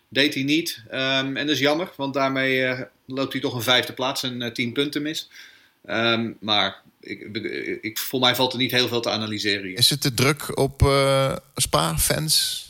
[0.08, 0.82] Deed hij niet.
[0.86, 4.40] Um, en dat is jammer, want daarmee uh, loopt hij toch een vijfde plaats en
[4.40, 5.30] uh, tien punten mis.
[5.88, 7.20] Um, maar ik,
[7.80, 9.66] ik, voor mij valt er niet heel veel te analyseren.
[9.66, 9.78] Hier.
[9.78, 12.66] Is het te druk op uh, Spa-fans?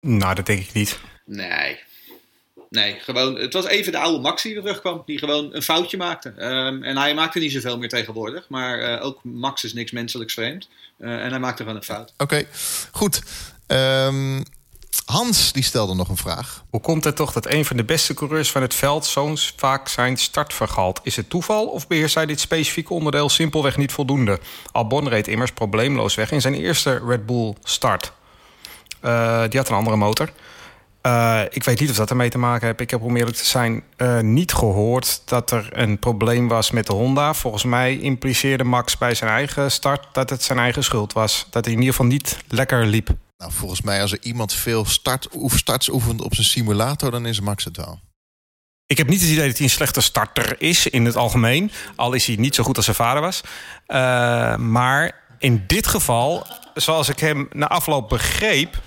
[0.00, 0.98] Nou, dat denk ik niet.
[1.24, 1.78] Nee.
[2.72, 5.02] Nee, gewoon, het was even de oude Max die er terugkwam.
[5.06, 6.28] Die gewoon een foutje maakte.
[6.28, 8.48] Um, en hij maakte niet zoveel meer tegenwoordig.
[8.48, 10.68] Maar uh, ook Max is niks menselijks vreemd.
[10.98, 12.12] Uh, en hij maakte gewoon een fout.
[12.12, 12.46] Oké, okay,
[12.92, 13.22] goed.
[13.66, 14.44] Um,
[15.04, 16.64] Hans die stelde nog een vraag.
[16.70, 19.88] Hoe komt het toch dat een van de beste coureurs van het veld zo vaak
[19.88, 21.00] zijn start vergalt?
[21.02, 24.38] Is het toeval of beheerst hij dit specifieke onderdeel simpelweg niet voldoende?
[24.72, 28.12] Albon reed immers probleemloos weg in zijn eerste Red Bull start.
[29.04, 30.32] Uh, die had een andere motor.
[31.06, 32.80] Uh, ik weet niet of dat ermee te maken heeft.
[32.80, 36.86] Ik heb om eerlijk te zijn uh, niet gehoord dat er een probleem was met
[36.86, 37.34] de Honda.
[37.34, 41.46] Volgens mij impliceerde Max bij zijn eigen start dat het zijn eigen schuld was.
[41.50, 43.08] Dat hij in ieder geval niet lekker liep.
[43.36, 47.40] Nou, volgens mij als er iemand veel start, starts oefent op zijn simulator, dan is
[47.40, 48.00] Max het wel.
[48.86, 51.70] Ik heb niet het idee dat hij een slechte starter is in het algemeen.
[51.96, 53.40] Al is hij niet zo goed als zijn vader was.
[53.86, 58.80] Uh, maar in dit geval, zoals ik hem na afloop begreep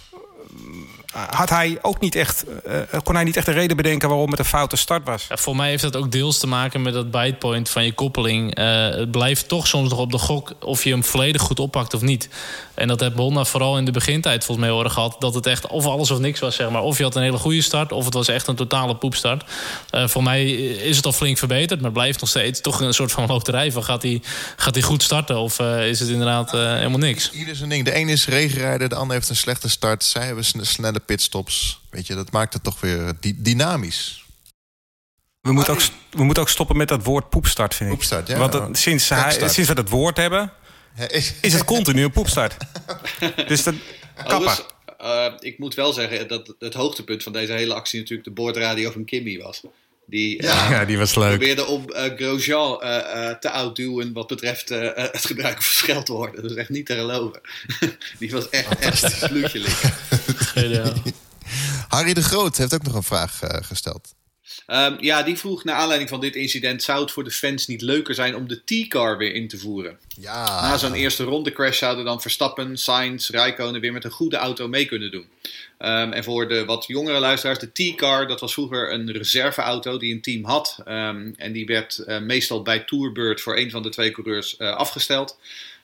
[1.29, 4.39] had hij ook niet echt, uh, kon hij niet echt een reden bedenken waarom het
[4.39, 5.25] een foute start was.
[5.29, 8.59] Ja, voor mij heeft dat ook deels te maken met dat bitepoint van je koppeling.
[8.59, 11.93] Uh, het blijft toch soms nog op de gok of je hem volledig goed oppakt
[11.93, 12.29] of niet.
[12.73, 15.15] En dat heeft Honda vooral in de begintijd volgens mij horen gehad.
[15.19, 16.81] Dat het echt of alles of niks was, zeg maar.
[16.81, 19.43] Of je had een hele goede start, of het was echt een totale poepstart.
[19.91, 23.11] Uh, voor mij is het al flink verbeterd, maar blijft nog steeds toch een soort
[23.11, 23.71] van loterij.
[23.71, 24.21] Van gaat hij
[24.55, 27.31] gaat hij goed starten of uh, is het inderdaad uh, helemaal niks?
[27.31, 27.85] Ieder zijn ding.
[27.85, 30.03] De een is regenrijder, de ander heeft een slechte start.
[30.03, 31.81] Zij hebben snelle pitstops.
[31.89, 34.25] Weet je, dat maakt het toch weer dynamisch.
[35.41, 37.95] We moeten, ook, we moeten ook stoppen met dat woord poepstart, vind ik.
[37.95, 38.37] Poepstart, ja.
[38.37, 40.51] Want het, sinds, hij, sinds we dat woord hebben,
[41.41, 42.57] is het continu een poepstart.
[43.47, 43.75] dus dat,
[44.15, 44.35] kappa.
[44.37, 44.63] Oh, dus,
[45.01, 48.91] uh, ik moet wel zeggen dat het hoogtepunt van deze hele actie natuurlijk de boordradio
[48.91, 49.61] van Kimmy was.
[50.05, 50.65] Die, ja.
[50.65, 51.29] Uh, ja, die was leuk.
[51.29, 52.79] probeerde om uh, Grosjean
[53.39, 56.41] te outduwen wat betreft het gebruiken van scheldwoorden.
[56.41, 57.41] Dat is echt niet te geloven.
[58.19, 59.29] die was echt, echt
[61.87, 64.13] Harry de Groot heeft ook nog een vraag gesteld.
[64.67, 67.81] Um, ja, die vroeg naar aanleiding van dit incident: zou het voor de fans niet
[67.81, 69.97] leuker zijn om de T-car weer in te voeren?
[70.07, 70.61] Ja.
[70.61, 74.67] Na zo'n eerste ronde crash zouden dan Verstappen, Sainz, Rijkonen weer met een goede auto
[74.67, 75.25] mee kunnen doen.
[75.79, 80.13] Um, en voor de wat jongere luisteraars, de T-car, dat was vroeger een reserveauto die
[80.13, 80.77] een team had.
[80.87, 84.75] Um, en die werd uh, meestal bij Tourbird voor een van de twee coureurs uh,
[84.75, 85.37] afgesteld.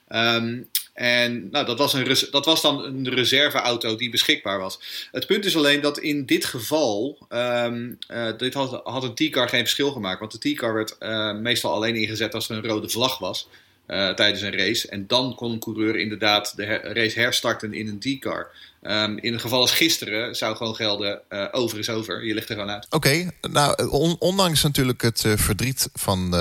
[0.09, 4.79] Um, en nou, dat, was een, dat was dan een reserveauto die beschikbaar was.
[5.11, 9.49] Het punt is alleen dat in dit geval, um, uh, dit had, had een T-car
[9.49, 10.19] geen verschil gemaakt.
[10.19, 13.47] Want de T-car werd uh, meestal alleen ingezet als er een rode vlag was
[13.87, 14.87] uh, tijdens een race.
[14.87, 18.47] En dan kon een coureur inderdaad de race herstarten in een T-car.
[18.83, 22.25] Um, in een geval als gisteren zou gewoon gelden, over is over.
[22.25, 22.87] Je ligt er gewoon uit.
[22.89, 26.35] Oké, nou on ondanks natuurlijk het verdriet van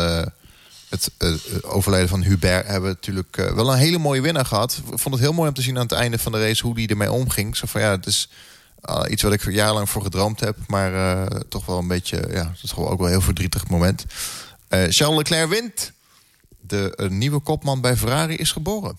[0.91, 4.83] het uh, overlijden van Hubert hebben we natuurlijk uh, wel een hele mooie winnaar gehad.
[4.93, 6.75] Ik vond het heel mooi om te zien aan het einde van de race hoe
[6.75, 7.57] die ermee omging.
[7.57, 8.31] Zo van ja, het is
[8.91, 12.63] uh, iets wat ik jarenlang voor gedroomd heb, maar toch wel een beetje, ja, het
[12.63, 14.05] is gewoon ook wel een heel verdrietig moment.
[14.69, 15.93] Charles Leclerc wint.
[16.61, 18.97] De nieuwe kopman bij Ferrari is geboren.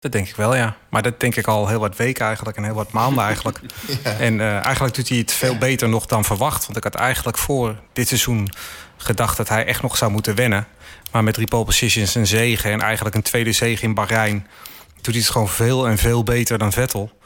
[0.00, 0.76] Dat denk ik wel, ja.
[0.90, 3.60] Maar dat denk ik al heel wat weken eigenlijk en heel wat maanden eigenlijk.
[4.04, 4.10] ja.
[4.10, 6.64] En eigenlijk doet hij het veel beter nog dan verwacht.
[6.64, 8.50] Want ik had eigenlijk voor dit seizoen
[8.96, 10.66] gedacht dat hij echt nog zou moeten wennen.
[11.10, 14.46] Maar met drie positions een zegen en eigenlijk een tweede zege in Bahrein...
[14.94, 17.17] doet hij het gewoon veel en veel beter dan Vettel.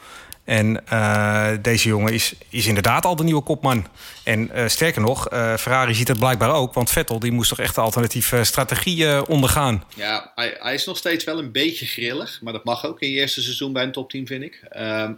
[0.43, 3.87] En uh, deze jongen is, is inderdaad al de nieuwe kopman.
[4.23, 6.73] En uh, sterker nog, uh, Ferrari ziet het blijkbaar ook.
[6.73, 9.83] Want Vettel die moest toch echt een alternatieve strategie ondergaan.
[9.95, 12.39] Ja, hij, is nog steeds wel een beetje grillig.
[12.41, 14.61] Maar dat mag ook in je eerste seizoen bij een topteam, vind ik.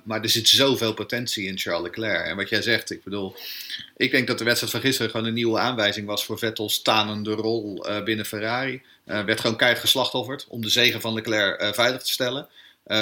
[0.04, 2.26] maar er zit zoveel potentie in Charles Leclerc.
[2.26, 3.36] En wat jij zegt, ik bedoel...
[3.98, 6.26] Ik denk dat de wedstrijd van gisteren gewoon een nieuwe aanwijzing was...
[6.26, 8.82] voor Vettels tanende rol binnen Ferrari.
[9.04, 12.48] werd gewoon keihard geslachtofferd om de zegen van Leclerc veilig te stellen.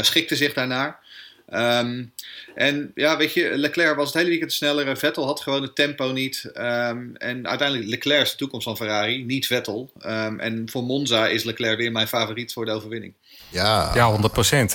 [0.02, 1.02] schikte zich daarnaar.
[1.50, 2.14] Um,
[2.56, 4.98] en ja, weet je, Leclerc was het hele weekend sneller.
[4.98, 6.52] Vettel had gewoon het tempo niet.
[6.58, 9.92] Um, en uiteindelijk Leclerc is de toekomst van Ferrari, niet Vettel.
[10.06, 13.14] Um, en voor Monza is Leclerc weer mijn favoriet voor de overwinning.
[13.50, 14.20] Ja, ja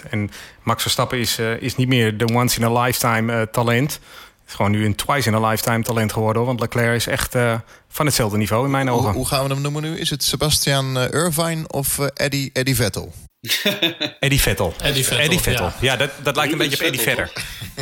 [0.04, 0.08] 100%.
[0.10, 0.30] En
[0.62, 4.00] Max Verstappen is, uh, is niet meer de once-in-a-lifetime uh, talent.
[4.46, 6.44] is gewoon nu een twice in a lifetime talent geworden.
[6.44, 9.04] Want Leclerc is echt uh, van hetzelfde niveau in mijn ogen.
[9.04, 9.98] Hoe, hoe, gaan we hem noemen nu?
[9.98, 13.12] Is het Sebastian Irvine of Eddie, Eddie Vettel?
[14.20, 14.74] Eddie Vettel.
[14.82, 15.64] Eddie Vettel, Eddie Vettel.
[15.64, 15.74] ja.
[15.80, 17.32] Ja, dat, dat lijkt een beetje op Eddie Vedder.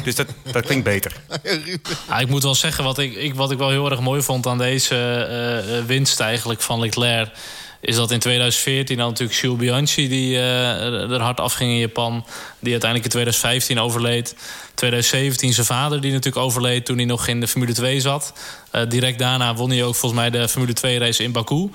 [0.05, 1.13] Dus dat, dat klinkt beter.
[2.09, 4.47] Ja, ik moet wel zeggen, wat ik, ik, wat ik wel heel erg mooi vond
[4.47, 7.31] aan deze eh, eh, winst eigenlijk van Leclerc...
[7.81, 12.25] is dat in 2014 dan natuurlijk Jules Bianchi die eh, er hard afging in Japan...
[12.61, 14.37] die uiteindelijk in 2015 overleed.
[14.75, 18.33] 2017 zijn vader die natuurlijk overleed toen hij nog in de Formule 2 zat.
[18.71, 21.71] Eh, direct daarna won hij ook volgens mij de Formule 2 race in Baku...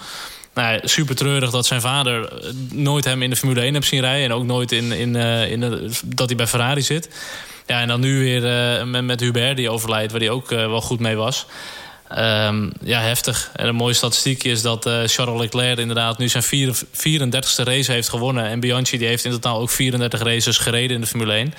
[0.54, 4.02] Nou, super treurig dat zijn vader eh, nooit hem in de Formule 1 heeft zien
[4.02, 4.26] rijden.
[4.26, 7.10] En ook nooit in, in, eh, in dat hij bij Ferrari zit.
[7.66, 11.00] Ja, en dan nu weer eh, met, Hubert die overlijdt, waar hij ook wel goed
[11.00, 11.46] mee was.
[12.08, 13.52] Ehm, ja, heftig.
[13.56, 18.10] En een mooie statistiek is dat Charles Leclerc inderdaad nu zijn vier- 34ste race heeft
[18.10, 18.46] gewonnen.
[18.46, 21.54] En Bianchi die heeft in totaal ook 34 races gereden in de Formule 1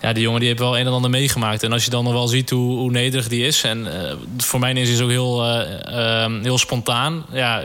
[0.00, 1.62] ja, die jongen die heeft wel een en ander meegemaakt.
[1.62, 3.62] En als je dan nog wel ziet hoe, hoe nederig die is.
[3.62, 7.26] En eh, voor mij is hij ook heel, eh, ehm, heel spontaan.
[7.32, 7.62] Ja,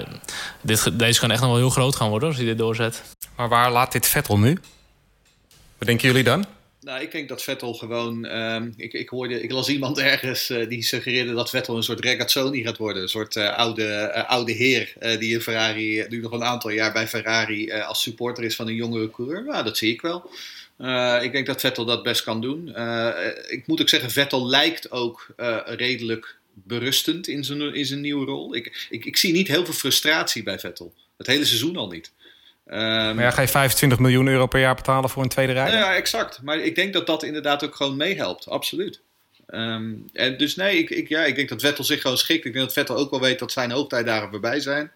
[0.61, 3.01] dit, deze kan echt nog wel heel groot gaan worden als hij dit doorzet.
[3.35, 4.57] Maar waar laat dit Vettel nu?
[5.77, 6.45] Wat denken jullie dan?
[6.83, 8.25] Nou, ik denk dat Vettel gewoon.
[8.25, 11.99] ehm, ik, ik, hoorde, ik las iemand ergens eh, die suggereerde dat Vettel een soort
[11.99, 13.01] Regazzoni gaat worden.
[13.01, 16.93] Een soort eh, oude, oude heer eh, die in Ferrari, nu nog een aantal jaar
[16.93, 19.43] bij Ferrari eh, als supporter is van een jongere coureur.
[19.43, 20.29] Nou, dat zie ik wel.
[20.77, 22.75] Eh, ik denk dat Vettel dat best kan doen.
[22.75, 23.09] Eh,
[23.47, 28.25] ik moet ook zeggen, Vettel lijkt ook eh, redelijk berustend in zijn, in zijn nieuwe
[28.25, 28.55] rol.
[28.55, 30.93] Ik, ik, ik zie niet heel veel frustratie bij Vettel.
[31.17, 32.11] Het hele seizoen al niet.
[32.65, 35.79] Ehm, Maar ja, ga je 25 miljoen euro per jaar betalen voor een tweede rijder?
[35.79, 36.41] ja, exact.
[36.41, 38.47] Maar ik denk dat dat inderdaad ook gewoon meehelpt.
[38.47, 39.01] Absoluut.
[39.47, 42.45] Ehm, en dus nee, ik, ik, ja, ik denk dat Vettel zich gewoon schikt.
[42.45, 44.91] Ik denk dat Vettel ook wel weet dat zijn hoogtijdagen voorbij zijn.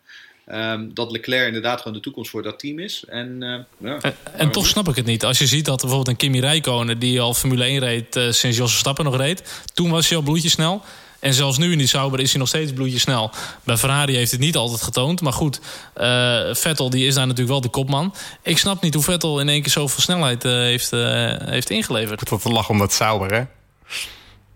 [0.47, 3.03] Ehm, dat Leclerc inderdaad gewoon de toekomst voor dat team is.
[3.07, 4.01] En, eh, ja.
[4.01, 5.25] En, en toch snap ik het niet.
[5.25, 6.99] Als je ziet dat bijvoorbeeld een Kimi Räikkönen...
[6.99, 9.63] die al Formule 1 reed eh, sinds Jos Verstappen nog reed...
[9.73, 10.81] toen was hij al bloedjesnel.
[11.19, 13.31] En zelfs nu in die Sauber is hij nog steeds bloedjesnel.
[13.63, 15.21] Bij Ferrari heeft het niet altijd getoond.
[15.21, 15.61] Maar goed,
[15.93, 18.13] eh, Vettel die is daar natuurlijk wel de kopman.
[18.41, 20.99] Ik snap niet hoe Vettel in één keer zoveel snelheid eh, heeft, eh,
[21.37, 22.25] heeft ingeleverd.
[22.25, 23.43] Tot te lachen om dat sauber, hè?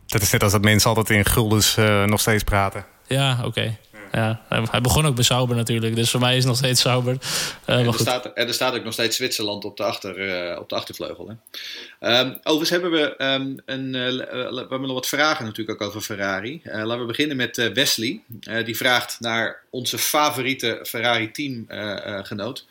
[0.06, 2.86] Dat is net als dat mensen altijd in guldens eh, nog steeds praten.
[3.08, 3.78] Ja, oké.
[4.12, 5.96] Ja, hij begon ook bij Sauber natuurlijk.
[5.96, 7.18] Dus voor mij is het nog steeds Sauber.
[7.66, 10.60] Eh, En er, staat, en er staat ook nog steeds Zwitserland op de, achter, eh,
[10.60, 11.28] op de achtervleugel.
[11.28, 11.36] Hè?
[12.00, 14.12] Ehm, overigens hebben we, ehm, een, eh,
[14.50, 16.62] we hebben nog wat vragen natuurlijk ook over Ferrari.
[16.64, 18.22] Laten we beginnen met Wesley.
[18.66, 22.66] Die vraagt naar onze favoriete Ferrari-teamgenoot.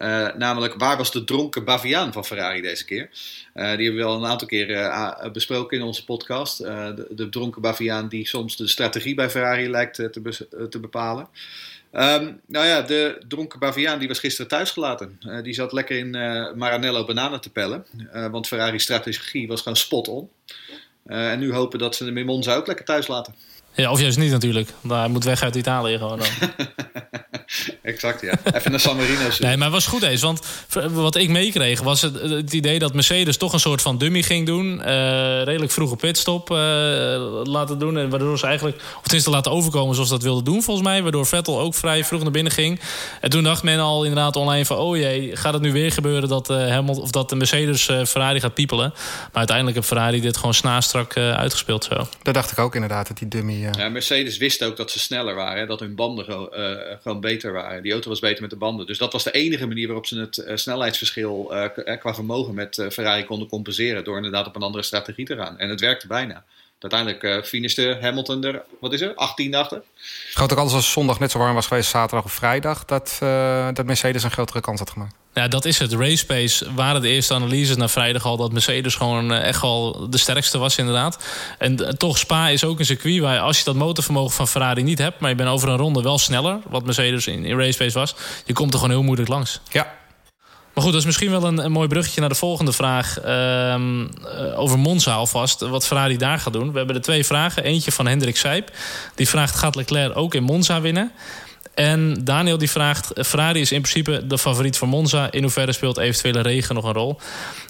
[0.00, 3.10] Eh, namelijk, waar was de dronken Baviaan van Ferrari deze keer?
[3.52, 6.58] Eh, die hebben we al een aantal keren eh, besproken in onze podcast.
[6.58, 10.10] De, de dronken Baviaan die soms de strategie bij Ferrari lijkt te,
[10.70, 11.28] te bepalen.
[11.92, 15.20] Ehm, nou ja, de dronken Baviaan die was gisteren thuisgelaten.
[15.42, 16.10] Die zat lekker in
[16.56, 17.86] Maranello bananen te pellen.
[18.30, 20.30] Want Ferrari's strategie was gewoon spot on.
[21.06, 23.34] En nu hopen dat ze hem in Monza ook lekker thuis laten.
[23.80, 24.68] Ja, of juist niet natuurlijk.
[24.80, 26.28] Maar hij moet weg uit Italië gewoon dan.
[27.82, 28.34] exact, ja.
[28.54, 29.28] Even naar San Marino.
[29.38, 30.22] Nee, maar het was goed eens.
[30.22, 30.40] Want
[30.90, 34.46] wat ik meekreeg was het, het idee dat Mercedes toch een soort van dummy ging
[34.46, 34.82] doen.
[34.82, 36.56] Eh, redelijk vroege pitstop eh,
[37.44, 37.98] laten doen.
[37.98, 41.02] En waardoor ze eigenlijk, of tenminste laten overkomen zoals ze dat wilden doen volgens mij.
[41.02, 42.80] Waardoor Vettel ook vrij vroeg naar binnen ging.
[43.20, 44.76] En toen dacht men al inderdaad online van...
[44.76, 48.04] oh jee, gaat het nu weer gebeuren dat, eh Hamilton, of dat de Mercedes eh,
[48.04, 48.92] Ferrari gaat piepelen.
[48.94, 52.06] Maar uiteindelijk heeft Ferrari dit gewoon snaastrak eh, uitgespeeld zo.
[52.22, 53.69] Dat dacht ik ook inderdaad, dat die dummy...
[53.74, 55.68] eh, Ja, Mercedes wist ook dat ze sneller waren.
[55.68, 57.82] Dat hun banden gewoon, eh, gewoon beter waren.
[57.82, 58.86] Die auto was beter met de banden.
[58.86, 62.54] Dus dat was de enige manier waarop ze het eh, snelheidsverschil eh, eh, qua vermogen
[62.54, 64.04] met eh, Ferrari konden compenseren.
[64.04, 65.58] Door inderdaad op een andere strategie te gaan.
[65.58, 66.44] En het werkte bijna.
[66.78, 69.76] Uiteindelijk eh finishte Hamilton er, wat is er, 18 achter.
[69.78, 73.18] Ik geloof ook alles als zondag net zo warm was geweest, zaterdag of vrijdag, dat,
[73.22, 75.14] eh, dat Mercedes een grotere kans had gemaakt.
[75.34, 75.92] Ja, dat is het.
[75.92, 78.36] Race Pace waren de eerste analyses naar vrijdag al...
[78.36, 81.24] dat Mercedes gewoon eh, echt wel de sterkste was inderdaad.
[81.58, 84.82] En eh, toch, Spa is ook een circuit waar als je dat motorvermogen van Ferrari
[84.82, 85.20] niet hebt...
[85.20, 88.14] maar je bent over een ronde wel sneller, wat Mercedes in, in Race Pace was...
[88.44, 89.60] je komt er gewoon heel moeilijk langs.
[89.70, 89.92] Ja,
[90.74, 93.18] Maar goed, dat is misschien wel een, een mooi bruggetje naar de volgende vraag...
[93.20, 96.72] ehm, eh, over Monza alvast, wat Ferrari daar gaat doen.
[96.72, 97.64] We hebben er twee vragen.
[97.64, 98.70] Eentje van Hendrik Sijp.
[99.14, 101.12] Die vraagt, gaat Leclerc ook in Monza winnen?
[101.74, 105.30] En Daniel die vraagt, Ferrari is in principe de favoriet voor Monza.
[105.30, 107.18] In hoeverre speelt eventuele regen nog een rol?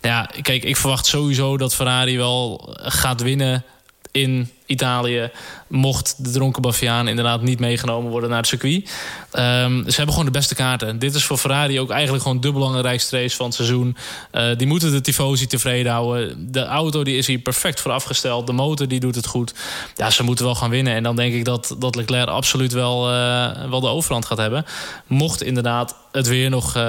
[0.00, 3.64] Ja, kijk, ik verwacht sowieso dat Ferrari wel gaat winnen
[4.10, 5.30] in Italië.
[5.66, 8.90] Mocht de dronken Baviaan inderdaad niet meegenomen worden naar het circuit.
[9.30, 10.98] Ehm, ze hebben gewoon de beste kaarten.
[10.98, 13.96] Dit is voor Ferrari ook eigenlijk gewoon de belangrijkste race van het seizoen.
[14.30, 16.52] Eh, die moeten de tifosi tevreden houden.
[16.52, 18.46] De auto die is hier perfect voor afgesteld.
[18.46, 19.54] De motor die doet het goed.
[19.96, 20.94] Ja, ze moeten wel gaan winnen.
[20.94, 24.64] En dan denk ik dat, dat Leclerc absoluut wel, eh, wel de overhand gaat hebben.
[25.06, 26.82] Mocht inderdaad het weer nog eh,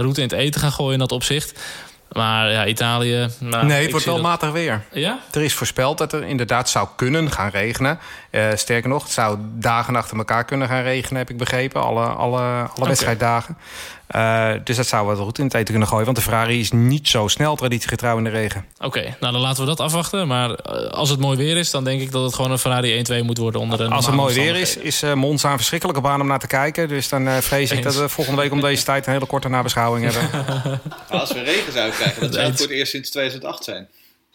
[0.00, 1.60] route in het eten gaan gooien in dat opzicht.
[2.12, 3.28] Maar ja, Italië...
[3.38, 4.82] Nou, nee, het wordt wel dat- matig weer.
[4.92, 5.18] Ja?
[5.30, 7.98] Er is voorspeld dat er inderdaad zou kunnen gaan regenen.
[8.30, 11.82] Eh, sterker nog, het zou dagen achter elkaar kunnen gaan regenen, heb ik begrepen.
[11.82, 13.56] Alle, alle, alle wedstrijddagen.
[14.08, 16.04] Eh, dus dat zou wat roet in het eten kunnen gooien.
[16.04, 18.64] Want de Ferrari is niet zo snel traditiegetrouw in de regen.
[18.78, 20.26] Oké, nou dan laten we dat afwachten.
[20.26, 23.04] Maar eh, als het mooi weer is, dan denk ik dat het gewoon een Ferrari
[23.22, 26.00] 1-2 moet worden onder de Als het mooi weer is, is eh, Monza een verschrikkelijke
[26.00, 26.88] baan om naar te kijken.
[26.88, 29.48] Dus dan eh, vrees ik dat we volgende week om deze tijd een hele korte
[29.48, 30.30] nabeschouwing hebben.
[31.20, 33.88] Als we regen zouden krijgen, dat zou het voor het eerst sinds 2008 zijn.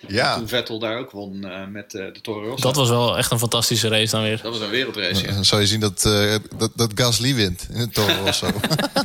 [0.07, 2.61] Ja, Toen Vettel daar ook won eh, met eh, de Toro Rosso.
[2.67, 4.39] Dat was wel echt een fantastische race dan weer.
[4.41, 5.33] Dat was een wereldrace, ja.
[5.33, 8.47] dan zou je zien dat, eh, dat, dat Gasly wint in het Toro Rosso.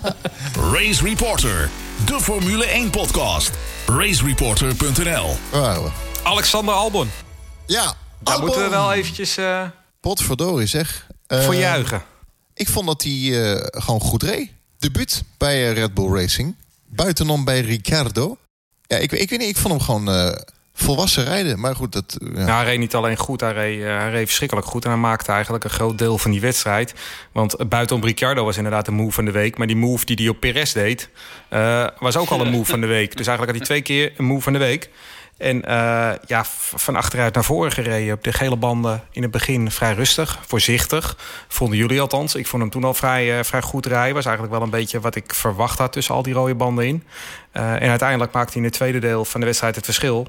[0.73, 1.71] Race Reporter,
[2.07, 3.51] de Formule 1 podcast.
[3.87, 5.91] Racereporter.nl Waar waren we?
[6.23, 7.11] Alexander Albon.
[7.67, 9.65] Ja, Daar moeten we wel eventjes eh,
[10.01, 11.07] Potverdorie zeg.
[11.27, 12.03] Eh, voor juichen.
[12.55, 14.51] Ik vond dat hij eh, gewoon goed reed.
[14.79, 16.57] Debuut bij Red Bull Racing.
[16.87, 18.37] Buitenom bij Ricciardo.
[18.87, 20.33] Ja, ik, ik weet niet, ik vond hem gewoon eh,
[20.85, 21.61] volwassen rijden.
[21.61, 22.19] Maar goed, dat...
[22.21, 22.45] eh, ja.
[22.45, 24.85] Nou, hij reed niet alleen goed, hij reed, eh, hij reed verschrikkelijk goed.
[24.85, 26.95] En hij maakte eigenlijk een groot deel van die wedstrijd.
[27.33, 29.59] Want buitenom Ricciardo was inderdaad de move van de week.
[29.59, 31.11] Maar die move die hij op Perez deed,
[31.49, 33.17] eh, was ook al een move van de week.
[33.17, 34.91] Dus eigenlijk had hij twee keer een move van de week.
[35.37, 35.63] En
[36.27, 40.39] ja, van achteruit naar voren gereden op de gele banden in het begin vrij rustig,
[40.47, 41.17] voorzichtig.
[41.49, 42.35] Vonden jullie althans.
[42.35, 44.15] Ik vond hem toen al vrij, vrij goed rijden.
[44.15, 47.05] Was eigenlijk wel een beetje wat ik verwacht had tussen al die rode banden in.
[47.53, 50.29] En uiteindelijk maakte hij in het tweede deel van de wedstrijd het verschil.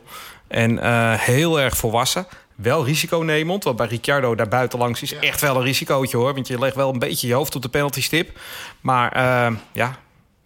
[0.49, 2.27] En eh, heel erg volwassen.
[2.55, 6.33] Wel risiconemend, want bij Ricciardo daar buitenlangs is echt wel een risicootje hoor.
[6.33, 8.39] Want je legt wel een beetje je hoofd op de penaltystip.
[8.81, 9.95] Maar eh, ja,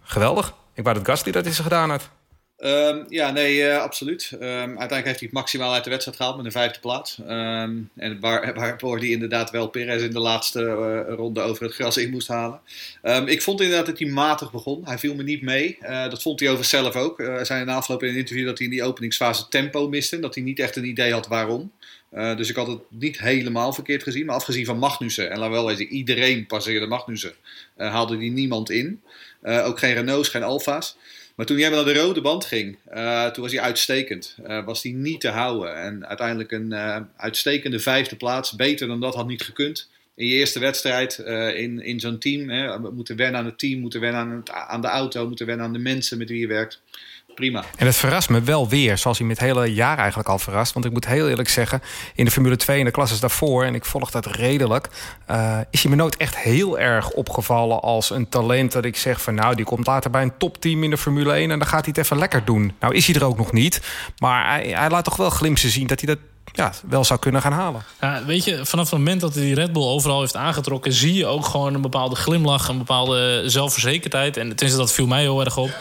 [0.01, 0.53] geweldig.
[0.73, 2.09] Ik wou dat Gasly dat is gedaan had.
[2.63, 4.32] Ehm, ja, nee, eh, absoluut.
[4.32, 7.17] Ehm, uiteindelijk heeft hij het maximaal uit de wedstrijd gehaald met een vijfde plaats.
[7.28, 11.73] Ehm, en waar, waarvoor hij inderdaad wel Perez in de laatste eh, ronde over het
[11.73, 12.60] gras in moest halen.
[13.26, 14.86] Ik vond inderdaad dat hij matig begon.
[14.86, 15.78] Hij viel me niet mee.
[15.80, 17.17] Eh, dat vond hij over zelf ook.
[17.17, 20.19] Hij zei in de afloop in een interview dat hij in die openingsfase tempo miste.
[20.19, 21.71] Dat hij niet echt een idee had waarom.
[22.13, 24.26] Eh, dus ik had het niet helemaal verkeerd gezien.
[24.26, 27.34] Maar afgezien van Magnussen, en laat wel wezen, iedereen passeerde Magnussen,
[27.76, 29.02] eh, haalde hij niemand in.
[29.41, 30.97] Eh, ook geen Renaults, geen Alfa's.
[31.36, 32.78] Maar toen jij naar de rode band ging,
[33.34, 34.36] toen was hij uitstekend.
[34.65, 35.76] Was hij niet te houden.
[35.76, 36.73] En uiteindelijk een
[37.17, 38.56] uitstekende vijfde plaats.
[38.56, 39.89] Beter dan dat had niet gekund.
[40.15, 41.17] In je eerste wedstrijd
[41.56, 42.49] in, in zo'n team.
[42.49, 45.45] Hè, we moeten wennen aan het team, moeten wennen aan, het, aan de auto, moeten
[45.45, 46.82] wennen aan de mensen met wie je werkt.
[47.36, 47.63] Prima.
[47.78, 50.74] En het verrast me wel weer, zoals hij met het hele jaar eigenlijk al verrast.
[50.74, 51.82] Want ik moet heel eerlijk zeggen,
[52.15, 53.63] in de Formule 2 en de klasses daarvoor...
[53.63, 54.89] en ik volg dat redelijk...
[55.26, 58.72] eh, is hij me nooit echt heel erg opgevallen als een talent...
[58.72, 61.52] dat ik zeg van nou, die komt later bij een topteam in de Formule 1...
[61.52, 62.74] en dan gaat hij het even lekker doen.
[62.80, 63.82] Nou is hij er ook nog niet.
[64.17, 67.41] Maar hij, hij laat toch wel glimpsen zien dat hij dat ja, wel zou kunnen
[67.41, 67.84] gaan halen.
[68.02, 71.13] Ja, weet je, vanaf het moment dat hij die Red Bull overal heeft aangetrokken, zie
[71.13, 74.38] je ook gewoon een bepaalde glimlach, een bepaalde zelfverzekerdheid.
[74.38, 75.72] En tenminste, dat viel mij heel erg op.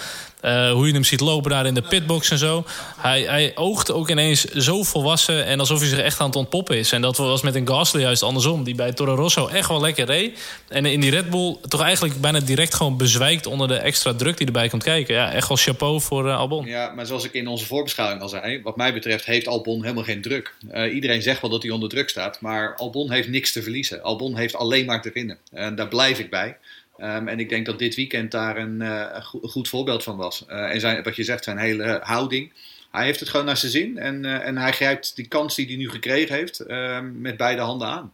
[0.42, 2.64] Eh, hoe je hem ziet lopen daar in de pitbox en zo.
[2.96, 6.76] Hij, hij oogt ook ineens zo volwassen en alsof hij zich echt aan het ontpoppen
[6.76, 6.92] is.
[6.92, 10.06] En dat was met een Gasly juist andersom, die bij Toro Rosso echt wel lekker
[10.06, 10.38] reed.
[10.68, 14.36] En in die Red Bull toch eigenlijk bijna direct gewoon bezwijkt onder de extra druk
[14.36, 15.14] die erbij komt kijken.
[15.14, 16.66] Ja, echt wel chapeau voor eh, Albon.
[16.66, 20.04] Ja, maar zoals ik in onze voorbeschouwing al zei, wat mij betreft heeft Albon helemaal
[20.04, 20.54] geen druk.
[20.70, 24.02] Eh, iedereen zegt wel dat hij onder druk staat, maar Albon heeft niks te verliezen.
[24.02, 25.38] Albon heeft alleen maar te winnen.
[25.52, 26.56] En daar blijf ik bij.
[27.02, 30.02] Ehm, en ik denk dat dit weekend daar een, eh, een go- een goed voorbeeld
[30.02, 30.44] van was.
[30.46, 32.52] Eh, en zijn, wat je zegt, zijn hele houding.
[32.90, 35.66] Hij heeft het gewoon naar zijn zin en, eh, en hij grijpt die kans die
[35.66, 38.12] hij nu gekregen heeft ehm, met beide handen aan.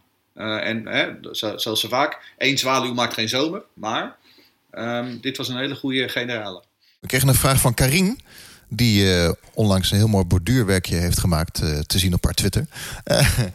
[0.61, 4.15] En hè, zo- zoals ze vaak, één zwaluw maakt geen zomer, maar
[4.71, 6.63] ehm, dit was een hele goede generale.
[6.99, 8.19] We kregen een vraag van Karin.
[8.69, 9.07] Die
[9.53, 11.55] onlangs een heel mooi borduurwerkje heeft gemaakt.
[11.87, 12.65] te zien op haar Twitter.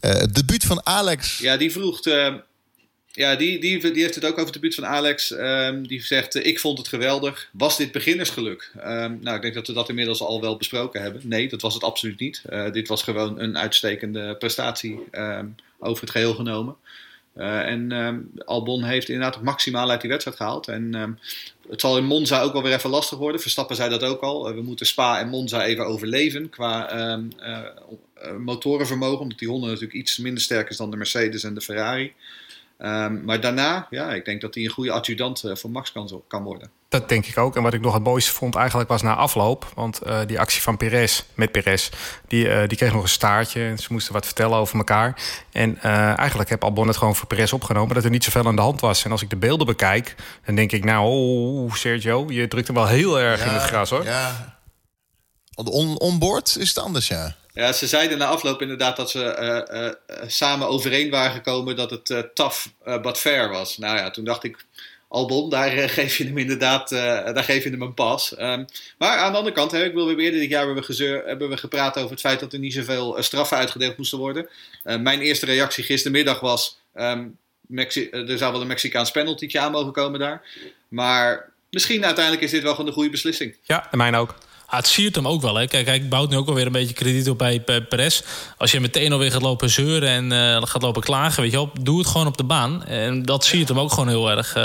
[0.00, 1.38] Eh, het debuut van Alex.
[1.38, 2.00] Ja, die vroeg.
[3.12, 5.32] Ja, die, die, heeft het ook over het debuut van Alex.
[5.32, 7.48] Ehm, die zegt: eh, Ik vond het geweldig.
[7.52, 8.72] Was dit beginnersgeluk?
[8.78, 11.20] Ehm, nou, ik denk dat we dat inmiddels al wel besproken hebben.
[11.24, 12.42] Nee, dat was het absoluut niet.
[12.48, 15.46] Eh, dit was gewoon een uitstekende prestatie ehm,
[15.78, 16.76] over het geheel genomen.
[17.34, 17.92] Eh, en
[18.44, 20.68] Albon heeft inderdaad maximaal uit die wedstrijd gehaald.
[20.68, 21.18] En
[21.68, 23.40] het zal in Monza ook wel weer even lastig worden.
[23.40, 24.54] Verstappen zei dat ook al.
[24.54, 26.88] We moeten Spa en Monza even overleven qua
[28.20, 29.20] eh, motorenvermogen.
[29.20, 32.12] Omdat die Honda natuurlijk iets minder sterk is dan de Mercedes en de Ferrari.
[32.80, 36.22] Ehm, maar daarna, ja, ik denk dat hij een goede adjudant eh, voor Max kan,
[36.28, 36.70] kan worden.
[36.90, 37.56] Dat denk ik ook.
[37.56, 39.72] En wat ik nog het mooiste vond eigenlijk was na afloop.
[39.74, 41.90] Want eh, die actie van Perez, met Perez,
[42.28, 43.64] die, eh, die kreeg nog een staartje.
[43.64, 45.22] En ze moesten wat vertellen over elkaar.
[45.52, 47.94] En eh, eigenlijk heb Albon het gewoon voor Perez opgenomen...
[47.94, 49.04] dat er niet zoveel aan de hand was.
[49.04, 50.14] En als ik de beelden bekijk,
[50.44, 50.84] dan denk ik...
[50.84, 54.04] nou, oh, Sergio, je drukt hem wel heel erg in het gras, hoor.
[54.04, 54.58] Ja.
[55.54, 57.34] On, onboard is het anders, ja.
[57.60, 59.94] Ja, ze zeiden na afloop inderdaad dat ze eh, eh,
[60.26, 63.78] samen overeen waren gekomen dat het eh, tough eh, but fair was.
[63.78, 64.64] Nou ja, toen dacht ik,
[65.08, 68.34] Albon, daar geef je hem inderdaad daar geef je hem een pas.
[68.34, 68.64] Ehm,
[68.98, 71.48] maar aan de andere kant, hè, ik wil weer dit jaar hebben we, gezeur, hebben
[71.48, 74.48] we gepraat over het feit dat er niet zoveel straffen uitgedeeld moesten worden.
[74.82, 77.26] mijn eerste reactie gistermiddag was: ehm,
[78.10, 80.42] er zou wel een Mexicaans penaltytje aan mogen komen daar.
[80.88, 83.56] Maar misschien uiteindelijk is dit wel gewoon de goede beslissing.
[83.62, 84.34] Ja, en mijn ook.
[84.70, 85.54] Ah, het siert hem ook wel.
[85.54, 85.66] Hè.
[85.66, 88.22] Kijk, hij bouwt nu ook alweer een beetje krediet op bij Perez.
[88.56, 91.70] Als je meteen alweer gaat lopen zeuren en uh, gaat lopen klagen, weet je wel,
[91.80, 92.84] doe het gewoon op de baan.
[92.84, 94.56] En dat siert hem ook gewoon heel erg.
[94.56, 94.62] Uh,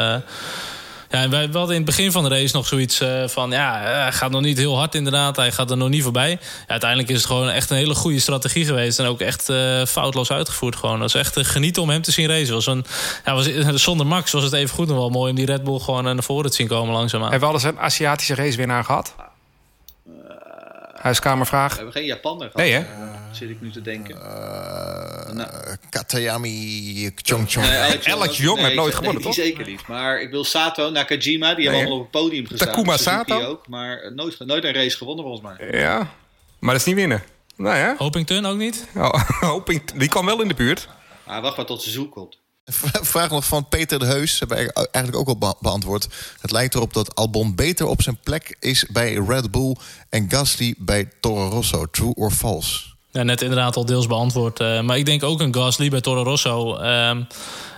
[1.09, 3.51] ja, en wij hadden in het begin van de race nog zoiets uh, van...
[3.51, 5.35] ja, hij gaat nog niet heel hard inderdaad.
[5.35, 6.29] Hij gaat er nog niet voorbij.
[6.29, 6.37] Ja,
[6.67, 8.99] uiteindelijk is het gewoon echt een hele goede strategie geweest.
[8.99, 9.51] En ook echt
[9.87, 10.99] foutloos uitgevoerd gewoon.
[10.99, 12.53] Dat is echt genieten om hem te zien racen.
[12.53, 12.85] Was een,
[13.25, 13.45] ja, was,
[13.87, 15.29] zonder Max was het even goed nog wel mooi...
[15.29, 17.31] om die Red Bull gewoon naar voren te zien komen langzaamaan.
[17.31, 19.15] Hebben we al eens een Aziatische racewinnaar gehad?
[21.05, 21.69] Huiskamervraag.
[21.69, 22.85] We hebben geen Japaner Nee, hè?
[23.31, 24.15] zit ik nu te denken.
[24.15, 25.49] Uh, nou.
[25.89, 27.65] Katayami Chongchong.
[27.65, 29.33] Nee, Alex, Alex Jong heeft nooit gewonnen, toch?
[29.33, 29.87] zeker niet.
[29.87, 32.67] Maar ik wil Sato, Nakajima, die nee, hebben allemaal op het podium gestaan.
[32.67, 33.41] Takuma Sato?
[33.41, 35.79] ook, maar nooit, nooit een race gewonnen volgens mij.
[35.79, 35.97] Ja,
[36.59, 37.23] maar dat is niet winnen.
[37.55, 37.95] Nou ja.
[37.97, 38.87] Hopington ook niet?
[38.95, 39.13] Oh,
[39.51, 40.87] Hopington, die kwam wel in de buurt.
[41.25, 42.37] Ah, wacht maar tot ze zoek komt.
[43.13, 46.07] Vraag nog van Peter de Heus, hebben we eigenlijk ook al beantwoord.
[46.41, 49.75] Het lijkt erop dat Albon beter op zijn plek is bij Red Bull
[50.09, 51.85] en Gasly bij Toro Rosso.
[51.85, 52.79] True or false?
[53.11, 54.59] Ja, net inderdaad al deels beantwoord.
[54.59, 56.81] Uh, maar ik denk ook een Gasly bij Toro Rosso.
[56.81, 57.17] Uh,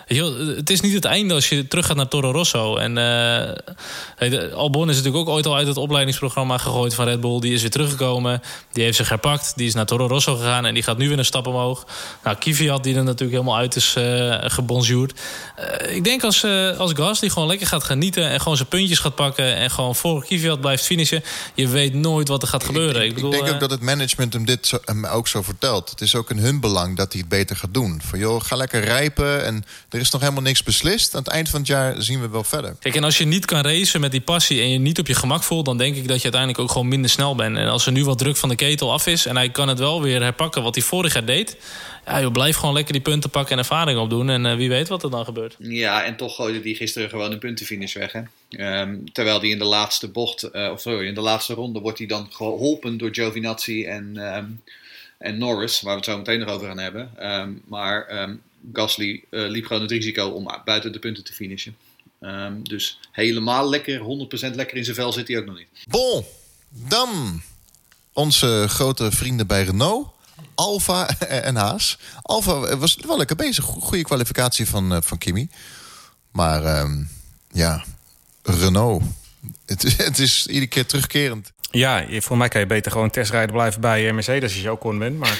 [0.07, 2.77] het is niet het einde als je terug gaat naar Toro Rosso.
[2.77, 7.39] En uh, Albon is natuurlijk ook ooit al uit het opleidingsprogramma gegooid van Red Bull.
[7.39, 8.41] Die is weer teruggekomen.
[8.71, 9.53] Die heeft zich herpakt.
[9.55, 10.65] Die is naar Toro Rosso gegaan.
[10.65, 11.85] En die gaat nu weer een stap omhoog.
[12.23, 15.13] Nou, Kvyat die er natuurlijk helemaal uit is uh, gebonjourd.
[15.59, 16.45] Uh, ik denk als,
[16.77, 18.29] als Gas die gewoon lekker gaat genieten.
[18.29, 19.55] En gewoon zijn puntjes gaat pakken.
[19.55, 21.23] En gewoon voor Kvyat blijft finishen.
[21.53, 23.01] Je weet nooit wat er gaat gebeuren.
[23.01, 25.41] Ik, ik, bedoel, ik denk ook dat het management hem dit zo, hem ook zo
[25.41, 25.89] vertelt.
[25.89, 28.01] Het is ook in hun belang dat hij het beter gaat doen.
[28.03, 29.45] Van joh, ga lekker rijpen.
[29.45, 29.63] En
[29.97, 31.15] er is nog helemaal niks beslist.
[31.15, 32.75] Aan het eind van het jaar zien we wel verder.
[32.79, 35.13] Kijk, en als je niet kan racen met die passie en je niet op je
[35.13, 37.57] gemak voelt, dan denk ik dat je uiteindelijk ook gewoon minder snel bent.
[37.57, 39.79] En als er nu wat druk van de ketel af is en hij kan het
[39.79, 41.57] wel weer herpakken wat hij vorig jaar deed.
[42.05, 44.29] Ja, joh, blijf gewoon lekker die punten pakken en ervaring opdoen.
[44.29, 45.55] En uh, wie weet wat er dan gebeurt.
[45.59, 48.11] Ja, en toch gooide die gisteren gewoon een puntenfinish weg.
[48.11, 48.21] Hè?
[48.81, 51.97] Um, terwijl die in de laatste bocht, uh, of sorry, in de laatste ronde wordt
[51.97, 54.61] hij dan geholpen door Giovinazzi en, um,
[55.17, 57.11] en Norris, waar we het zo meteen nog over gaan hebben.
[57.21, 58.29] Um, maar
[58.73, 61.75] Gasly uh, liep gewoon het risico om buiten de punten te finishen.
[62.21, 63.99] Um, dus helemaal lekker,
[64.51, 65.67] 100% lekker in zijn vel zit hij ook nog niet.
[65.87, 66.25] Bon,
[66.69, 67.41] dan
[68.13, 70.07] onze grote vrienden bij Renault.
[70.55, 71.07] Alfa
[71.49, 71.97] en Haas.
[72.21, 73.63] Alfa was wel lekker bezig.
[73.63, 75.49] Goede kwalificatie van, uh, van Kimi.
[76.31, 77.09] Maar um,
[77.51, 77.83] ja,
[78.43, 79.03] Renault.
[79.65, 81.51] Het, het is iedere keer terugkerend.
[81.71, 84.99] Ja, voor mij kan je beter gewoon testrijden blijven bij Mercedes als je ook kon
[84.99, 85.17] bent.
[85.17, 85.39] Maar...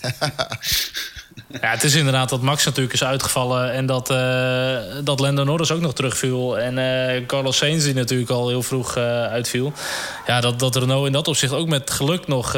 [1.48, 5.70] Ja, het is inderdaad dat Max natuurlijk is uitgevallen en dat, uh, dat Lando Norris
[5.70, 6.58] ook nog terugviel.
[6.58, 9.72] En uh, Carlos Sainz die natuurlijk al heel vroeg uh, uitviel.
[10.26, 12.50] Ja, dat, dat Renault in dat opzicht ook met geluk nog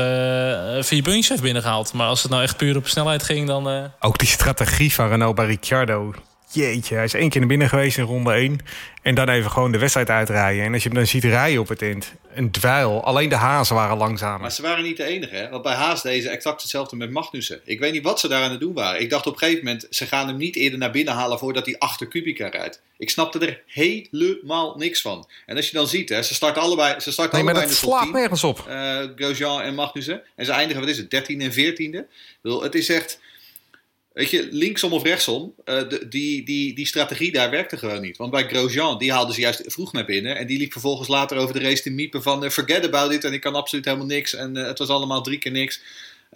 [0.80, 1.93] vier puntjes heeft binnengehaald.
[1.93, 3.91] Maar als het nou echt puur op snelheid ging, dan...
[4.01, 6.14] Ook die strategie van Renault bij Ricciardo.
[6.53, 8.59] Jeetje, hij is één keer naar binnen geweest in ronde 1.
[9.03, 10.64] En dan even gewoon de wedstrijd uitrijden.
[10.64, 13.05] En als je hem dan ziet rijden op het eind, een dweil.
[13.05, 14.40] Alleen de hazen waren langzamer.
[14.40, 15.34] Maar ze waren niet de enige.
[15.34, 15.48] Hè?
[15.48, 17.61] Want bij Haas deze exact hetzelfde met Magnussen.
[17.64, 19.00] Ik weet niet wat ze daar aan het doen waren.
[19.00, 21.66] Ik dacht op een gegeven moment, ze gaan hem niet eerder naar binnen halen voordat
[21.66, 22.82] hij achter Kubica rijdt.
[22.98, 25.28] Ik snapte er helemaal niks van.
[25.46, 27.90] En als je dan ziet, hè, ze starten allebei, ze starten nee, allebei maar dat
[27.90, 28.66] slaat nergens op.
[28.68, 30.22] Uh, Grosjean en Magnussen.
[30.36, 32.09] En ze eindigen, wat is het, 13 en 14e.
[32.42, 33.20] Het is echt...
[34.12, 38.16] Weet je, linksom of rechtsom, uh, de, die, die, die strategie daar werkte gewoon niet.
[38.16, 40.36] Want bij Grosjean, die haalden ze juist vroeg naar binnen.
[40.36, 42.44] En die liep vervolgens later over de race te miepen van...
[42.44, 44.34] Uh, forget about it en ik kan absoluut helemaal niks.
[44.34, 45.80] En uh, het was allemaal drie keer niks.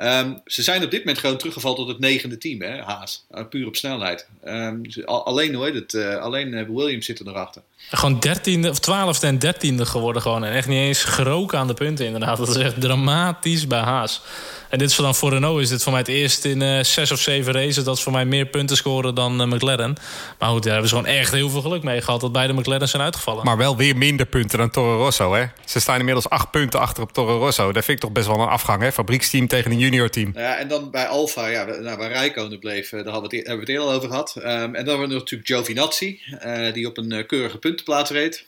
[0.03, 3.26] Um, ze zijn op dit moment gewoon teruggevallen tot het negende team, hè, Haas.
[3.51, 4.28] puur op snelheid.
[4.44, 7.62] Um, alleen, hoe heet het, alleen Williams zit er nog achter.
[7.90, 10.44] Gewoon dertiende of twaalfde en dertiende geworden gewoon.
[10.44, 12.38] En echt niet eens geroken aan de punten inderdaad.
[12.38, 14.22] Dat is echt dramatisch bij Haas.
[14.68, 17.12] En dit is dan voor Renault is dit voor mij het eerst in uh, zes
[17.12, 17.84] of zeven races...
[17.84, 19.97] dat ze voor mij meer punten scoren dan uh, McLaren.
[20.38, 22.20] Maar goed, daar hebben ze gewoon echt heel veel geluk mee gehad...
[22.20, 23.44] dat beide McLaren zijn uitgevallen.
[23.44, 25.44] Maar wel weer minder punten dan Toro Rosso, hè?
[25.64, 27.72] Ze staan inmiddels acht punten achter op Toro Rosso.
[27.72, 28.92] Dat vind ik toch best wel een afgang, hè?
[28.92, 30.32] Fabrieksteam tegen een juniorteam.
[30.34, 32.89] Ja, en dan bij Alfa, ja, nou, waar Rijkonen bleef...
[32.91, 34.34] daar hebben we het, hebben we het eerder over gehad.
[34.37, 36.20] Um, en dan hebben we natuurlijk Giovinazzi...
[36.45, 38.45] Uh, die op een keurige puntenplaats reed.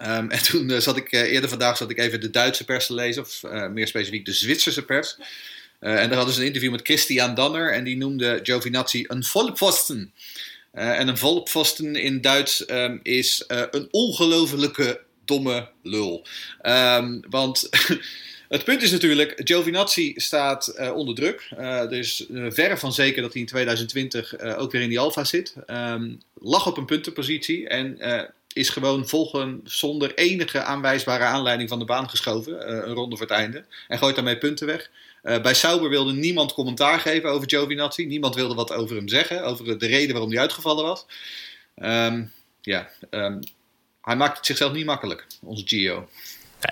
[0.00, 3.22] Um, en toen zat ik eerder vandaag zat ik even de Duitse pers te lezen,
[3.22, 5.16] of meer specifiek de Zwitserse pers.
[5.80, 10.12] en daar hadden ze een interview met Christian Danner en die noemde Giovinazzi een volpfosten.
[10.72, 16.26] en een volpfosten in Duits um, is een ongelofelijke domme lul.
[17.28, 17.68] Want
[18.48, 21.50] Het punt is natuurlijk, Giovinazzi staat uh, onder druk.
[21.58, 25.24] Uh, dus uh, verre van zeker dat hij in 2020 ook weer in die Alfa
[25.24, 25.54] zit.
[25.66, 27.98] Um, lag op een puntenpositie en
[28.52, 32.86] is gewoon volgen zonder enige aanwijsbare aanleiding van de baan geschoven.
[32.88, 33.64] een ronde voor het einde.
[33.88, 34.90] En gooit daarmee punten weg.
[35.22, 38.06] bij Sauber wilde niemand commentaar geven over Giovinazzi.
[38.06, 39.44] Niemand wilde wat over hem zeggen.
[39.44, 41.06] Over de reden waarom hij uitgevallen was.
[41.82, 43.40] Um, ja, um,
[44.02, 46.08] hij maakt het zichzelf niet makkelijk, onze Gio.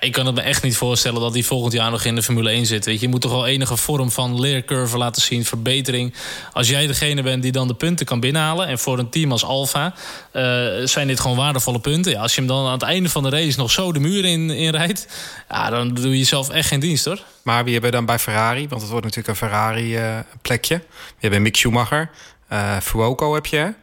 [0.01, 2.51] Ik kan het me echt niet voorstellen dat hij volgend jaar nog in de Formule
[2.51, 2.85] 1 zit.
[2.85, 3.01] Weet je.
[3.01, 6.15] je moet toch wel enige vorm van leercurve laten zien, verbetering.
[6.53, 8.67] Als jij degene bent die dan de punten kan binnenhalen...
[8.67, 9.95] en voor een team als Alfa
[10.33, 10.43] uh,
[10.85, 12.13] zijn dit gewoon waardevolle punten.
[12.13, 14.25] Ja, als je hem dan aan het einde van de race nog zo de muur
[14.25, 15.07] in, in rijdt...
[15.49, 17.23] Ja, dan doe je jezelf echt geen dienst, hoor.
[17.43, 18.69] Maar wie hebben dan bij Ferrari?
[18.69, 20.75] Want het wordt natuurlijk een Ferrari-plekje.
[20.75, 22.11] Uh, we hebben Mick Schumacher.
[22.53, 23.75] Uh, Fuoco heb je,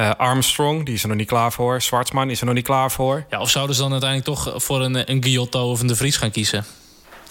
[0.00, 1.82] uh, Armstrong, die is er nog niet klaar voor.
[1.82, 3.24] Zwartsman is er nog niet klaar voor.
[3.30, 6.16] Ja, of zouden ze dan uiteindelijk toch voor een, een Giotto of een De Vries
[6.16, 6.64] gaan kiezen?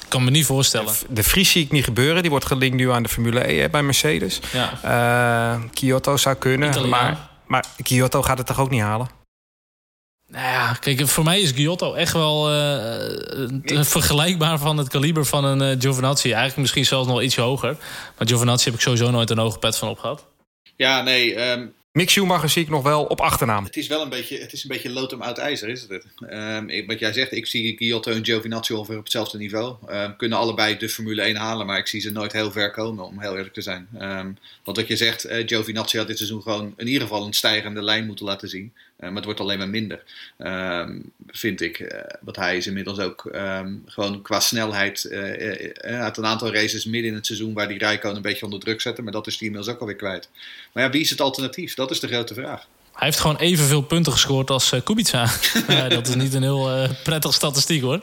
[0.04, 0.94] Ik kan me niet voorstellen.
[1.10, 2.22] De, Vries zie ik niet gebeuren.
[2.22, 4.40] Die wordt gelinkt nu aan de Formule E bij Mercedes.
[4.52, 5.56] Ja.
[5.56, 6.90] Uh, Kyoto zou kunnen.
[6.90, 9.10] Maar, maar Kyoto gaat het toch ook niet halen?
[10.28, 15.44] Nou ja, kijk, voor mij is Giotto echt wel uh, vergelijkbaar van het kaliber van
[15.44, 16.28] een uh, Giovinazzi.
[16.28, 17.78] Eigenlijk misschien zelfs nog iets hoger.
[18.18, 20.26] Maar Giovinazzi heb ik sowieso nooit een hoge pet van opgehad.
[20.76, 23.64] Ja, nee, um, Mick Schumacher zie ik nog wel op achternaam.
[23.64, 26.06] Het is wel een beetje, het is een beetje lood om uit ijzer, is het?
[26.20, 29.76] Um, wat jij zegt, ik zie Giotto en Giovinazzi ongeveer op hetzelfde niveau.
[29.90, 33.06] Um, kunnen allebei de Formule 1 halen, maar ik zie ze nooit heel ver komen,
[33.06, 33.88] om heel eerlijk te zijn.
[33.94, 37.34] Um, want wat je zegt, uh, Giovinazzi had dit seizoen gewoon in ieder geval een
[37.34, 38.74] stijgende lijn moeten laten zien.
[39.00, 40.04] Maar het wordt alleen maar minder,
[41.28, 41.80] vind ik.
[41.80, 43.30] Uh, want hij is inmiddels ook
[43.86, 48.16] gewoon qua snelheid uh, uit een aantal races midden in het seizoen waar die Rijkoon
[48.16, 49.04] een beetje onder druk zetten.
[49.04, 50.30] Maar dat is die inmiddels ook alweer kwijt.
[50.74, 51.74] Maar ja, wie is het alternatief?
[51.74, 52.68] Dat is de grote vraag.
[52.94, 55.30] Hij heeft gewoon evenveel punten gescoord als Kubica.
[55.90, 58.00] dat is niet een heel uh, prettig statistiek hoor.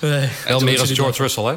[0.00, 0.10] Nee.
[0.10, 0.30] nee.
[0.46, 1.56] Wel meer als George Russell hè?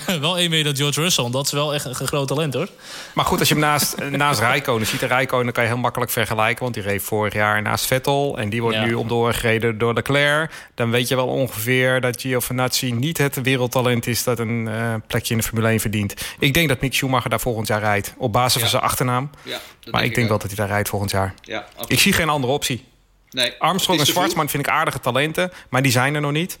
[0.20, 1.30] wel één meer dan George Russell.
[1.30, 2.68] Dat is wel echt een, groot talent hoor.
[3.14, 5.02] Maar goed, als je hem naast, naast Rijkonen ziet...
[5.02, 6.62] Rijkonen kan je heel makkelijk vergelijken.
[6.62, 8.38] Want die reed vorig jaar naast Vettel.
[8.38, 10.52] En die wordt nu omdoor gereden door Leclerc.
[10.74, 14.24] Dan weet je wel ongeveer dat Giovinazzi niet het wereldtalent is...
[14.24, 16.14] dat een uh, plekje in de Formule 1 verdient.
[16.38, 18.14] Ik denk dat Mick Schumacher daar volgend jaar rijdt.
[18.16, 19.30] Op basis van zijn achternaam.
[19.42, 19.58] Ja,
[19.90, 21.34] maar ik denk wel dat hij daar rijdt volgend jaar.
[21.42, 22.84] Ja, ik zie geen andere optie.
[23.30, 25.52] Nee, Armstrong en Schwarzman vind ik aardige talenten.
[25.68, 26.58] Maar die zijn er nog niet.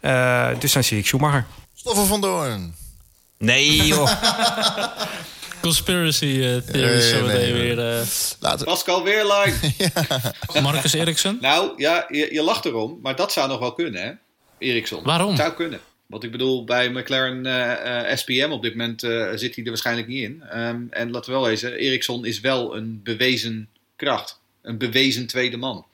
[0.00, 1.44] Uh, dus dan zie ik Schumacher.
[1.74, 2.74] Stoffen van Doorn.
[3.38, 4.10] Nee, joh.
[5.62, 7.78] Conspiracy uh, theories zo nee, weer.
[7.78, 8.06] Uh...
[8.40, 8.66] Laten...
[8.66, 9.54] Pascal Weerlein.
[10.52, 10.60] ja.
[10.62, 11.38] Marcus Eriksson.
[11.40, 14.12] Nou, ja, je, je, lacht erom, maar dat zou nog wel kunnen, hè?
[14.58, 15.02] Eriksson.
[15.02, 15.36] Waarom?
[15.36, 15.80] Zou kunnen.
[16.06, 19.00] Want ik bedoel, bij McLaren uh, SPM op dit moment
[19.40, 20.42] zit hij er waarschijnlijk niet in.
[20.54, 24.40] Um, en laten we wel wezen, Eriksson is wel een bewezen kracht.
[24.62, 25.86] Een bewezen tweede man.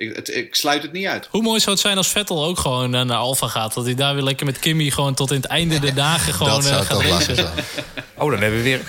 [0.00, 1.28] Ik, het, ik, sluit het niet uit.
[1.30, 3.74] Hoe mooi zou het zijn als Vettel ook gewoon naar Alfa gaat?
[3.74, 6.52] Dat hij daar weer lekker met Kimmy gewoon tot in het einde der dagen gewoon
[6.52, 7.34] dat zou uh, gaat racen.
[7.34, 7.48] Zijn.
[8.14, 8.80] Oh, dan hebben we weer.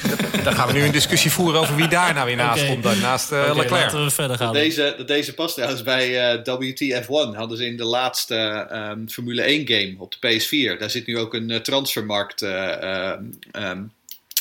[0.44, 2.72] Dan gaan we nu een discussie voeren over wie daar nou weer naast okay.
[2.72, 2.84] komt.
[2.84, 3.84] Dan, naast uh, okay, Leclerc.
[3.84, 4.54] Laten we verder gaan.
[4.54, 7.36] Deze, deze past trouwens bij uh, WTF1.
[7.36, 10.80] Hadden ze in de laatste um, Formule 1 game op de PS4.
[10.80, 13.92] Daar zit nu ook een uh, transfermarkt um,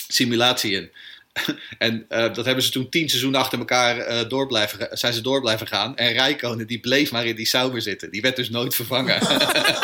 [0.09, 0.91] simulatie in.
[1.79, 5.21] en uh, dat hebben ze toen tien seizoenen achter elkaar uh, door blijven, zijn ze
[5.21, 5.97] door blijven gaan.
[5.97, 8.11] En Rijkonen die bleef maar in die Sauber zitten.
[8.11, 9.21] Die werd dus nooit vervangen.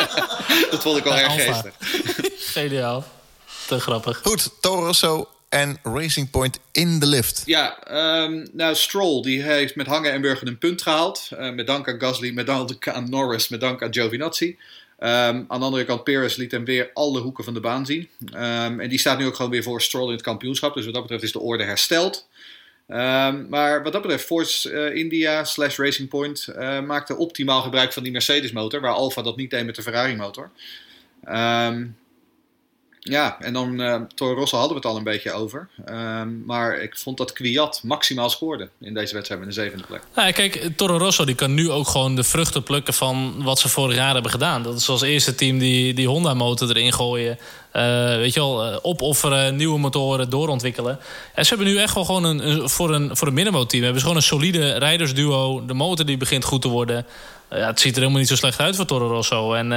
[0.71, 1.73] dat vond ik wel erg geestig.
[2.53, 3.05] Geniaal.
[3.67, 4.19] Te grappig.
[4.23, 7.43] Goed, Toro Rosso en Racing Point in de lift.
[7.45, 7.77] Ja,
[8.23, 11.29] um, nou Stroll die heeft met hangen en burger een punt gehaald.
[11.33, 14.57] Uh, met dank aan Gasly, met dank aan Norris, met dank aan Giovinazzi.
[14.99, 18.09] Um, aan de andere kant, Perez liet hem weer alle hoeken van de baan zien.
[18.33, 20.73] Um, en die staat nu ook gewoon weer voor Stroll in het kampioenschap.
[20.73, 22.27] Dus wat dat betreft is de orde hersteld.
[22.87, 27.93] Um, maar wat dat betreft, Force uh, India slash Racing Point uh, maakte optimaal gebruik
[27.93, 28.81] van die Mercedes motor.
[28.81, 30.51] Waar Alfa dat niet deed met de Ferrari motor.
[33.07, 35.69] Ja, en dan uh, Toro Rosso hadden we het al een beetje over.
[35.89, 40.01] Um, maar ik vond dat Kwiat maximaal scoorde in deze wedstrijd met de zevende plek.
[40.15, 43.69] Ja, kijk, Toro Rosso die kan nu ook gewoon de vruchten plukken van wat ze
[43.69, 44.63] vorig jaar hebben gedaan.
[44.63, 47.37] Dat is als eerste team die, die Honda-motor erin gooien.
[47.77, 47.83] Uh,
[48.15, 50.99] weet je wel, uh, opofferen, nieuwe motoren doorontwikkelen.
[51.33, 53.83] En ze hebben nu echt wel gewoon een, een voor een, voor een middenmootteam...
[53.83, 55.65] hebben ze gewoon een solide rijdersduo.
[55.65, 57.05] De motor die begint goed te worden.
[57.53, 59.53] Uh, ja, het ziet er helemaal niet zo slecht uit voor Toro Rosso.
[59.53, 59.69] En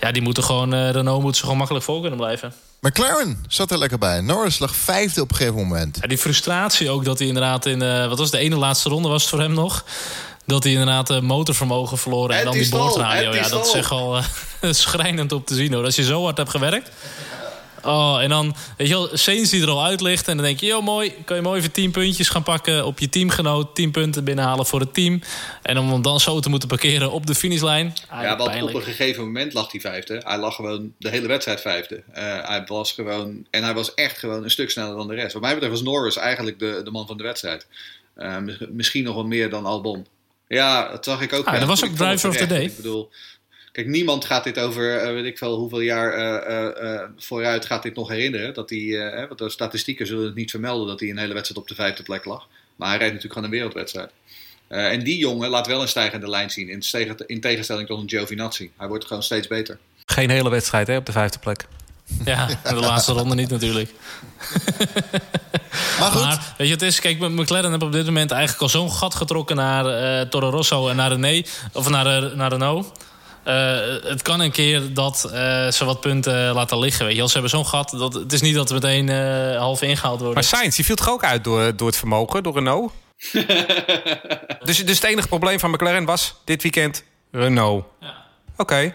[0.00, 2.52] ja, die moeten gewoon, Renault moet ze gewoon makkelijk voor kunnen blijven.
[2.80, 4.20] McLaren zat er lekker bij.
[4.20, 5.98] Norris lag vijfde op een gegeven moment.
[6.00, 8.08] Ja, die frustratie ook dat hij inderdaad in...
[8.08, 9.84] wat was de ene laatste ronde was het voor hem nog
[10.50, 12.36] dat hij inderdaad uh, motorvermogen verloren.
[12.38, 13.34] En dan die boordradio.
[13.34, 14.24] Ja, dat is echt al uh,
[14.72, 15.84] schrijnend op te zien hoor.
[15.84, 16.90] Als je zo hard hebt gewerkt.
[17.84, 20.28] Oh, en dan, weet je wel, Sainz die er al uit ligt.
[20.28, 21.14] En dan denk je, joh, mooi.
[21.24, 23.74] Kan je mooi even 10 puntjes gaan pakken op je teamgenoot.
[23.74, 25.20] 10 punten binnenhalen voor het team.
[25.62, 27.94] En om hem dan zo te moeten parkeren op de finishlijn.
[28.08, 30.20] Ah, Ja, want op een gegeven moment lag hij vijfde.
[30.24, 32.02] Hij lag gewoon de hele wedstrijd vijfde.
[32.12, 35.32] Eh, hij was gewoon, en hij was echt gewoon een stuk sneller dan de rest.
[35.32, 37.66] Wat mij betreft was Norris eigenlijk de, de man van de wedstrijd.
[38.14, 40.06] Eh, mis- misschien nog wel meer dan Albon.
[40.56, 41.46] Ja, dat zag ik ook.
[41.46, 42.64] Ah, Ja, dat was ook driver of the day.
[42.64, 43.10] Ik bedoel,
[43.72, 47.66] kijk, niemand gaat dit over, eh, weet ik veel, hoeveel jaar eh, eh, eh, vooruit
[47.66, 48.54] gaat dit nog herinneren.
[48.54, 51.60] Dat hij, eh, want de statistieken zullen het niet vermelden dat hij een hele wedstrijd
[51.60, 52.46] op de vijfde plek lag.
[52.76, 54.10] Maar hij rijdt natuurlijk gewoon een wereldwedstrijd.
[54.68, 56.68] Eh, en die jongen laat wel een stijgende lijn zien.
[56.68, 56.82] In,
[57.26, 58.70] in tegenstelling tot een Giovinazzi.
[58.76, 59.78] Hij wordt gewoon steeds beter.
[60.06, 61.64] Geen hele wedstrijd hè, op de vijfde plek.
[62.24, 63.94] Ja, en de laatste ronde niet natuurlijk.
[65.98, 68.68] Maar goed, Maar weet je, het is, kijk, McLaren heeft op dit moment eigenlijk al
[68.68, 71.42] zo'n gat getrokken naar eh Toro Rosso en naar René,
[71.72, 72.92] of naar, eh, naar Renault.
[73.42, 77.04] Eh, het kan een keer dat eh, ze wat punten laten liggen.
[77.04, 77.18] Weet je.
[77.18, 77.28] wel.
[77.28, 77.90] Ze hebben zo'n gat.
[77.90, 80.34] Dat, het is niet dat we meteen eh, half ingehaald worden.
[80.34, 82.92] Maar Sainz, die viel toch ook uit door, door het vermogen, door Renault?
[84.64, 87.84] dus, dus het enige probleem van McLaren was dit weekend Renault.
[88.56, 88.94] Oké,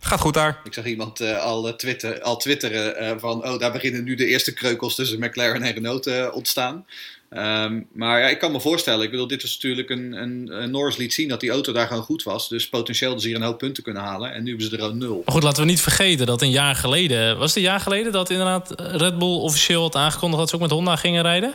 [0.00, 0.60] gaat goed daar.
[0.64, 3.44] Ik zag iemand eh, al, eh, twitter, al twitteren eh, van...
[3.48, 6.86] oh, daar beginnen nu de eerste kreukels tussen McLaren en Renault te ontstaan.
[7.30, 9.04] Ehm, maar ja, ik kan me voorstellen...
[9.04, 11.28] ik bedoel, dit was natuurlijk een, een, een Norris liet zien...
[11.28, 12.48] dat die auto daar gewoon goed was.
[12.48, 14.32] Dus potentieel dus hier een hoop punten kunnen halen.
[14.32, 15.22] En nu hebben ze er al nul.
[15.24, 17.38] Maar goed, laten we niet vergeten dat een jaar geleden...
[17.38, 20.40] Was het een jaar geleden dat inderdaad Red Bull officieel had aangekondigd...
[20.40, 21.54] dat ze ook met Honda gingen rijden?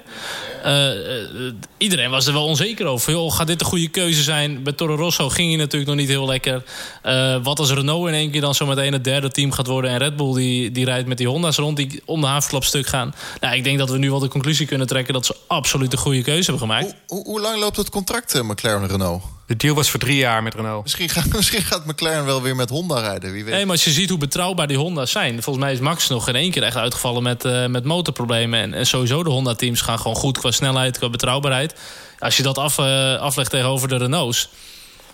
[0.63, 3.11] Eh, eh, iedereen was er wel onzeker over.
[3.11, 4.63] Joh, gaat dit de goede keuze zijn?
[4.63, 6.63] Bij Toro Rosso ging hij natuurlijk nog niet heel lekker.
[7.01, 9.91] Eh, wat als Renault in één keer dan zo meteen het derde team gaat worden...
[9.91, 12.87] en Red Bull die, die rijdt met die Honda's rond die om de havenklap stuk
[12.87, 13.13] gaan?
[13.39, 15.13] Nou, ik denk dat we nu wel de conclusie kunnen trekken...
[15.13, 16.85] dat ze absoluut een goede keuze hebben gemaakt.
[16.85, 19.23] hoe, hoe, hoe lang loopt het contract eh, McLaren-Renault?
[19.47, 20.83] De deal was voor drie jaar met Renault.
[20.83, 23.53] Misschien, gaat- misschien gaat McLaren wel weer met Honda rijden, wie weet.
[23.53, 25.43] Nee, maar als je ziet hoe betrouwbaar die Honda's zijn.
[25.43, 28.59] Volgens mij is Max nog in één keer echt uitgevallen met, eh, met motorproblemen.
[28.59, 31.75] En, en sowieso de Honda-teams gaan gewoon goed qua snelheid, qua betrouwbaarheid.
[32.19, 34.49] Als je dat af, eh, aflegt tegenover de Renaults...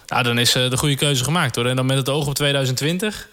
[0.05, 1.65] Ja, dan is de goede keuze gemaakt hoor.
[1.65, 3.27] En dan met het oog op 2020...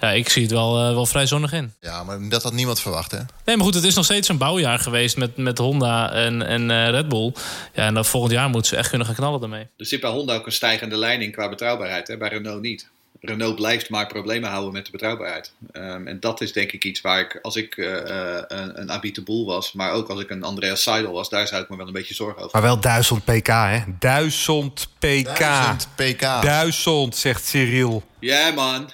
[0.00, 1.72] Ja, ik zie het wel, eh, wel vrij zonnig in.
[1.80, 3.18] Ja, maar dat had niemand verwacht, hè?
[3.44, 6.70] Nee, maar goed, het is nog steeds een bouwjaar geweest met, met Honda en, en
[6.70, 7.32] eh, Red Bull.
[7.72, 9.66] Ja, en dan volgend jaar moeten ze echt kunnen gaan knallen daarmee.
[9.76, 12.08] Er zit bij Honda ook een stijgende lijn in qua betrouwbaarheid.
[12.08, 12.16] Hè?
[12.16, 12.88] Bij Renault niet.
[13.20, 15.52] Renault blijft maar problemen houden met de betrouwbaarheid.
[15.72, 19.46] Ehm, en dat is denk ik iets waar ik, als ik eh, een, een Boel
[19.46, 19.72] was...
[19.72, 21.28] maar ook als ik een Andreas Seidel was...
[21.28, 23.80] daar zou ik me wel een beetje zorgen over Maar wel 1000 pk, hè?
[23.98, 25.38] 1000 pk.
[25.38, 26.20] 1000 pk.
[26.20, 28.02] 1000, zegt Cyril.
[28.18, 28.90] Ja man,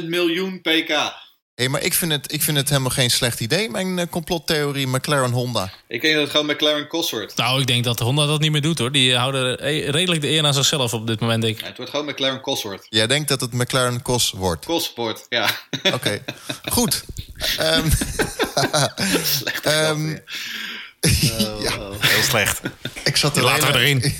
[0.00, 1.12] 100.000 miljoen pk.
[1.54, 4.86] Hey, maar ik vind, het, ik vind het helemaal geen slecht idee, mijn eh, complottheorie
[4.86, 5.72] McLaren-Honda.
[5.88, 7.36] Ik denk dat het gewoon McLaren Cos wordt.
[7.36, 8.92] Nou, ik denk dat de Honda dat niet meer doet hoor.
[8.92, 11.60] Die houden eh, redelijk de eer aan zichzelf op dit moment, denk ik.
[11.60, 12.86] Ja, het wordt gewoon McLaren Cosworth.
[12.88, 14.64] Jij denkt dat het McLaren-Cos wordt.
[14.66, 15.50] Cossport, ja.
[15.92, 16.24] Oké,
[16.72, 17.04] goed.
[17.58, 17.88] Ehm,
[19.24, 20.22] Slechte Ehm, grap weer.
[21.62, 22.60] ja, Heel slecht.
[23.04, 24.14] ik zat er Laten we erin.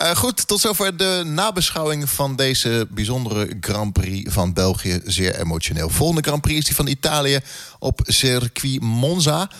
[0.00, 5.00] Eh, goed, tot zover de nabeschouwing van deze bijzondere Grand Prix van België.
[5.04, 5.88] Zeer emotioneel.
[5.88, 7.40] Volgende Grand Prix is die van Italië
[7.78, 9.50] op Circuit Monza.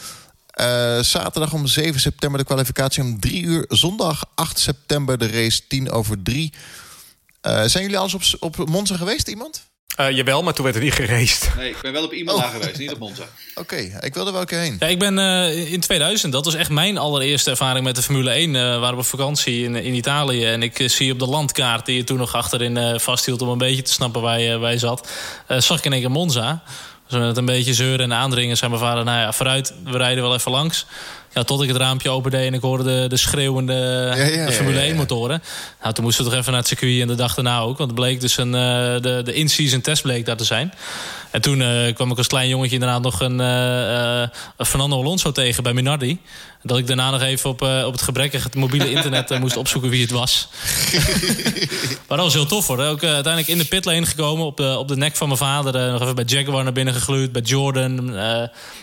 [0.46, 3.64] Eh, zaterdag om 7 september de kwalificatie om 3 uur.
[3.68, 6.52] Zondag 8 september de race 10 over 3.
[7.40, 9.69] Eh, zijn jullie al eens op, op Monza geweest, iemand?
[9.96, 11.50] Eh, jawel, maar toen werd er niet geraced.
[11.56, 12.50] Nee, ik ben wel op Imola Oh.
[12.50, 13.22] geweest, niet op Monza.
[13.54, 14.76] Oké, ik wilde wel een keer heen.
[14.78, 18.30] Ja, ik ben eh, in 2000, dat was echt mijn allereerste ervaring met de Formule
[18.30, 18.56] 1.
[18.56, 20.44] eh waren we op vakantie in, in Italië.
[20.46, 23.42] En ik eh, zie op de landkaart die je toen nog achterin eh, vasthield...
[23.42, 25.08] om een beetje te snappen waar je, waar je zat,
[25.46, 26.62] eh, zag ik in één keer Monza.
[27.08, 29.04] Dus met een beetje zeuren en aandringen zei mijn vader...
[29.04, 30.86] nou ja, vooruit, we rijden wel even langs.
[31.34, 33.72] Ja, tot ik het raampje opende en ik hoorde de, de schreeuwende
[34.16, 34.88] ja, ja, de Formule ja, ja.
[34.88, 35.42] 1 motoren.
[35.82, 37.78] Nou, toen moesten we toch even naar het circuit en de dag daarna ook.
[37.78, 38.60] Want het bleek dus een, eh,
[39.00, 40.72] de, de in-season test bleek daar te zijn.
[41.30, 45.62] En toen eh, kwam ik als klein jongetje inderdaad nog een, eh, Fernando Alonso tegen
[45.62, 46.20] bij Minardi.
[46.62, 50.10] Dat ik daarna nog even op, op het gebrekkige mobiele internet moest opzoeken wie het
[50.10, 50.48] was.
[52.08, 52.78] maar dat was heel tof hoor.
[52.78, 54.46] Ook uiteindelijk in de pitlane gekomen.
[54.46, 55.92] Op de, op de nek van mijn vader.
[55.92, 57.32] nog even bij Jaguar naar binnen gegluurd.
[57.32, 58.18] Bij Jordan.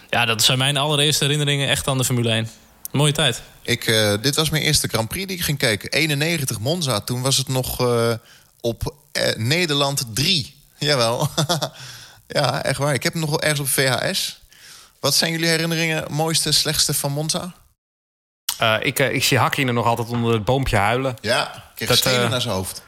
[0.10, 2.50] Ja, dat zijn mijn allereerste herinneringen echt aan de Formule 1.
[2.92, 3.42] Mooie tijd.
[3.62, 5.92] Ik, eh, dit was mijn eerste Grand Prix die ik ging kijken.
[5.92, 7.00] 91 Monza.
[7.00, 8.14] Toen was het nog eh,
[8.62, 10.56] op eh, Nederland 3.
[10.78, 11.30] Jawel.
[12.28, 12.94] ja, echt waar.
[12.94, 14.42] Ik heb hem nog wel ergens op VHS.
[15.00, 17.54] Wat zijn jullie herinneringen, mooiste, slechtste van Monza?
[18.58, 21.16] Eh, ik, ik zie Hakkinen nog altijd onder het boompje huilen.
[21.22, 22.82] Ja, ik kreeg Dat, stenen naar zijn hoofd.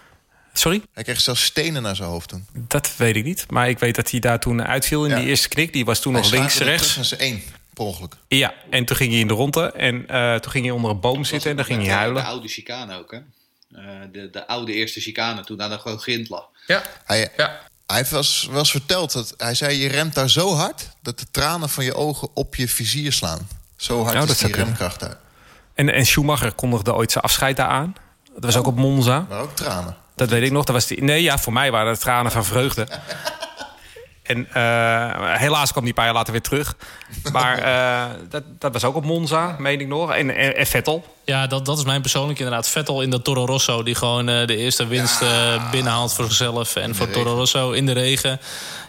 [0.59, 0.81] Sorry?
[0.93, 2.47] Hij kreeg zelfs stenen naar zijn hoofd toen.
[2.53, 3.45] Dat weet ik niet.
[3.51, 5.15] Maar ik weet dat hij daar toen uitviel in Ja.
[5.15, 5.73] die eerste knik.
[5.73, 6.81] Die was toen Hij nog links, slaagde rechts.
[6.87, 7.41] terug naar zijn één,
[7.73, 8.15] per ongeluk.
[8.27, 9.71] Ja, en toen ging hij in de ronde.
[9.71, 12.21] En eh, toen ging hij onder een boom zitten en dan ging hij huilen.
[12.23, 13.17] De oude chicane ook, hè.
[13.17, 16.45] Eh, de, de oude eerste chicane, toen daar gewoon grind lag.
[16.67, 17.59] Ja, Hij, ja.
[17.87, 20.89] Hij heeft wel eens, wel eens verteld dat hij zei: je remt daar zo hard
[21.01, 23.47] dat de tranen van je ogen op je vizier slaan.
[23.77, 24.67] Zo hard Nou, dat is die kunnen.
[24.67, 25.17] remkracht daar.
[25.73, 27.95] En, en Schumacher kondigde ooit zijn afscheid daar aan.
[28.33, 29.25] Dat was ook op Monza.
[29.29, 29.95] Maar ook tranen.
[30.19, 30.63] Dat weet ik nog.
[30.63, 32.87] Dat was die, nee, ja, voor mij waren het tranen van vreugde.
[34.23, 36.75] En eh, helaas kwam die een paar jaar later weer terug.
[37.31, 40.13] Maar eh, dat, dat was ook op Monza, meen ik nog.
[40.13, 41.15] En, en, en Vettel.
[41.25, 42.67] Ja, dat, dat is mijn persoonlijk inderdaad.
[42.67, 46.75] Vettel in de Toro Rosso, die gewoon eh, de eerste winst eh, binnenhaalt voor zichzelf.
[46.75, 48.39] En voor Toro Rosso in de regen.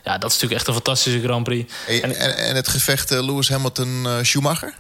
[0.05, 1.73] Ja, dat is natuurlijk echt een fantastische Grand Prix.
[1.87, 4.75] En, en, en het gevecht eh, Lewis Hamilton-Schumacher?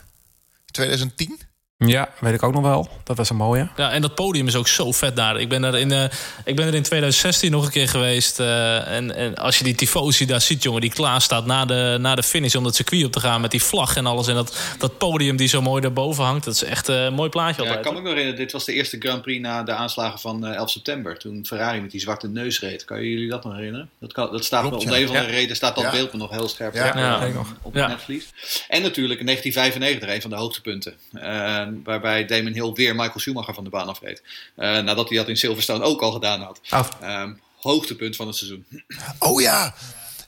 [0.70, 1.40] 2010?
[1.86, 2.88] Ja, weet ik ook nog wel.
[3.04, 3.68] Dat was een mooie.
[3.76, 5.40] Ja, en dat podium is ook zo vet daar.
[5.40, 6.04] Ik ben er in, eh,
[6.44, 8.40] ik ben er in 2016 nog een keer geweest.
[8.40, 11.96] eh, en, en als je die tifosi daar ziet, jongen, die klaar staat na de,
[12.00, 14.26] na de finish om het circuit op te gaan met die vlag en alles.
[14.28, 17.28] En dat, dat podium die zo mooi daarboven hangt, dat is echt eh, een mooi
[17.30, 19.62] plaatje Ja, ik kan me ook nog herinneren, dit was de eerste Grand Prix na
[19.62, 21.18] de aanslagen van eh, 11 september.
[21.18, 22.84] Toen Ferrari met die zwarte neus reed.
[22.84, 23.90] Kan jullie dat nog herinneren?
[24.00, 24.96] Dat, kan, dat staat Klopt, me, om ja.
[24.96, 25.38] de een andere Ja.
[25.38, 25.90] reden staat dat Ja.
[25.90, 26.88] beeld me nog heel scherp Ja.
[26.88, 27.18] op, Ja.
[27.18, 27.48] Weet ik nog.
[27.62, 27.80] op Ja.
[27.80, 28.28] het netvlies.
[28.68, 30.94] En natuurlijk in 1995 een van de hoogtepunten.
[31.84, 34.22] Waarbij Damon Hill weer Michael Schumacher van de baan afreed.
[34.54, 36.60] Eh, nadat hij dat in Silverstone ook al gedaan had.
[36.70, 38.66] Oh, Ehm, hoogtepunt van het seizoen.
[39.18, 39.74] Oh ja!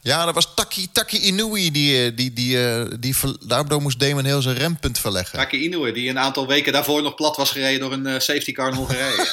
[0.05, 1.70] Ja, dat was Taki, Taki Inui.
[1.70, 3.14] Die, eh, die, die, eh, die,
[3.46, 5.38] daardoor moest Damon heel zijn rempunt verleggen.
[5.38, 8.53] Taki Inoue, die een aantal weken daarvoor nog plat was gereden door een eh, safety
[8.53, 9.26] car in Hongarije.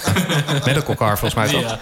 [0.64, 1.70] medical car volgens mij toch?
[1.70, 1.80] Ja.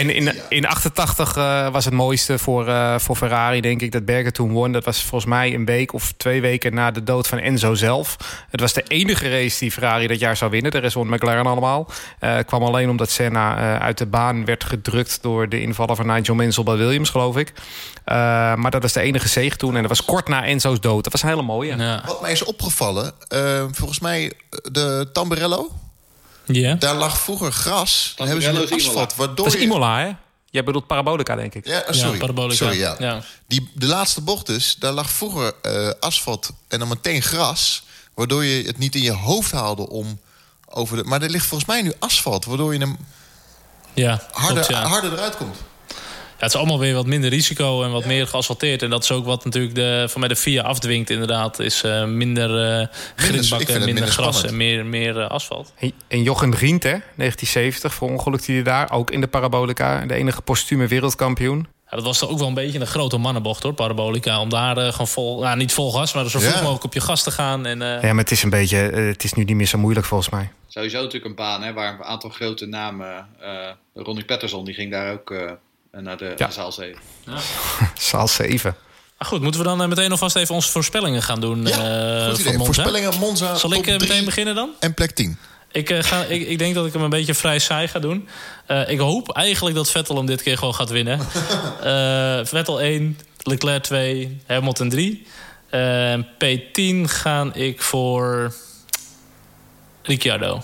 [0.00, 4.04] En in, in 88 eh, was het mooiste voor, eh, voor Ferrari, denk ik, dat
[4.04, 4.72] Berger toen won.
[4.72, 8.16] Dat was volgens mij een week of twee weken na de dood van Enzo zelf.
[8.50, 10.70] Het was de enige race die Ferrari dat jaar zou winnen.
[10.70, 11.90] De rest won McLaren allemaal.
[12.18, 15.18] Eh kwam alleen omdat Senna eh, uit de baan werd gedrukt...
[15.22, 17.49] door de invaller van Nigel Mansell bij Williams, geloof ik.
[18.04, 18.14] Eh,
[18.54, 19.74] maar dat was de enige zege toen.
[19.74, 21.02] En dat was kort na Enzo's dood.
[21.04, 21.76] Dat was een hele mooie.
[21.76, 22.02] Ja.
[22.06, 25.70] Wat mij is opgevallen, eh, volgens mij eh, de Tamburello,
[26.44, 26.74] Ja.
[26.74, 28.14] daar lag vroeger gras.
[28.16, 29.66] Dan hebben ze asfalt, waardoor Dat is je...
[29.66, 30.10] Imola, hè?
[30.50, 31.66] Jij bedoelt Parabolica, denk ik.
[31.66, 32.12] Ja, sorry.
[32.12, 32.54] Ja, parabolica.
[32.64, 32.94] sorry ja.
[32.98, 33.22] Ja.
[33.46, 37.82] Die, de laatste bocht dus, daar lag vroeger eh, asfalt en dan meteen gras...
[38.14, 40.20] waardoor je het niet in je hoofd haalde om
[40.68, 41.04] over de...
[41.04, 42.96] Maar er ligt volgens mij nu asfalt, waardoor je hem
[43.94, 44.88] Ja, harder, klopt, ja.
[44.88, 45.56] harder eruit komt.
[46.40, 48.82] Ja, het is allemaal weer wat minder risico en wat meer geasfalteerd.
[48.82, 51.58] En dat is ook wat natuurlijk de, voor mij de FIA afdwingt inderdaad.
[51.58, 52.86] Is eh, minder uh,
[53.16, 54.46] grindbakken, minder, minder gras spannend.
[54.52, 55.72] en meer, meer eh, asfalt.
[56.08, 58.90] En- Jochen Rindt, hè, 1970, verongelukte hij daar.
[58.92, 60.06] Ook in de Parabolica.
[60.06, 61.66] De enige postume wereldkampioen.
[61.90, 64.40] Ja, dat was toch ook wel een beetje een grote mannenbocht hoor, parabolica.
[64.40, 66.60] Om daar eh, gewoon vol, nou niet vol gas, maar zo vroeg Ja.
[66.60, 67.66] mogelijk op je gas te gaan.
[67.66, 68.76] En, eh, Ja, maar het is een beetje...
[68.76, 70.50] het is nu niet meer zo moeilijk volgens mij.
[70.68, 73.26] Sowieso natuurlijk een baan hè, waar een aantal grote namen...
[73.40, 73.48] eh
[73.94, 75.50] Ronnie Patterson, die ging daar ook eh,
[75.92, 76.50] naar de Ja.
[76.50, 76.98] zaal 7.
[78.10, 78.76] Zaal 7.
[79.18, 81.66] Maar goed, moeten we dan eh, meteen alvast even onze voorspellingen gaan doen?
[81.66, 82.52] Ja, eh, goed idee.
[82.56, 82.64] Monza?
[82.64, 84.70] Voorspellingen Monza Zal ik eh, meteen beginnen dan?
[84.80, 85.38] en plek 10.
[85.72, 88.28] Ik, eh, ga, ik, ik denk dat ik hem een beetje vrij saai ga doen.
[88.66, 91.18] Eh, ik hoop eigenlijk dat Vettel hem dit keer gewoon gaat winnen.
[91.82, 95.26] Eh, Vettel 1, Leclerc 2, Hamilton 3.
[95.70, 98.54] Eh, P10 ga ik voor
[100.02, 100.62] Ricciardo.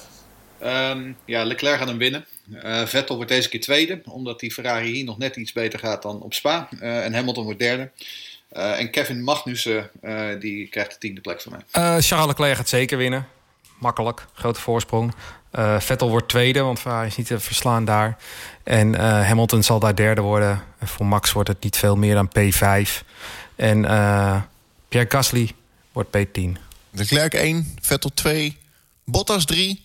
[0.61, 2.25] Ehm, ja, Leclerc gaat hem winnen.
[2.53, 6.03] Eh, Vettel wordt deze keer tweede, omdat die Ferrari hier nog net iets beter gaat
[6.03, 6.69] dan op Spa.
[6.81, 7.91] Eh, en Hamilton wordt derde.
[8.49, 11.61] Eh, en Kevin Magnussen, eh, die krijgt de tiende plek van mij.
[11.71, 13.27] Eh, Charles Leclerc gaat zeker winnen.
[13.79, 15.15] Makkelijk, grote voorsprong.
[15.51, 18.17] Eh, Vettel wordt tweede, want hij is niet te verslaan daar.
[18.63, 20.63] En eh, Hamilton zal daar derde worden.
[20.79, 23.05] En voor Max wordt het niet veel meer dan P5.
[23.55, 24.43] En eh,
[24.89, 25.51] Pierre Gasly
[25.93, 26.51] wordt P10.
[26.91, 28.57] Leclerc 1, Vettel 2,
[29.05, 29.85] Bottas 3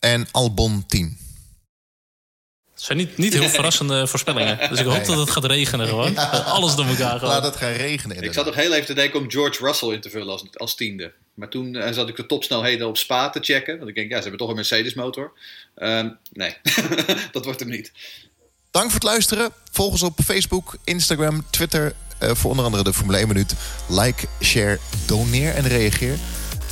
[0.00, 1.18] en Albon 10.
[2.82, 4.58] Het zijn niet, niet heel verrassende voorspellingen.
[4.68, 6.16] Dus ik hoop dat het gaat regenen gewoon.
[6.44, 7.34] Alles door elkaar gewoon.
[7.34, 8.16] Laat het gaan regenen.
[8.16, 8.34] Ik inderdaad.
[8.34, 11.12] zat nog heel even te denken om George Russell in te vullen als, als tiende.
[11.34, 13.76] Maar toen eh, zat ik de topsnelheden op Spa te checken.
[13.76, 15.32] Want ik denk, ja, ze hebben toch een Mercedes motor.
[15.74, 16.56] Ehm, nee,
[17.32, 17.92] dat wordt hem niet.
[18.70, 19.50] Dank voor het luisteren.
[19.70, 21.94] Volg ons op Facebook, Instagram, Twitter.
[22.18, 23.54] eh, voor onder andere de Formule 1 Minuut.
[23.88, 26.18] Like, share, doneer en reageer.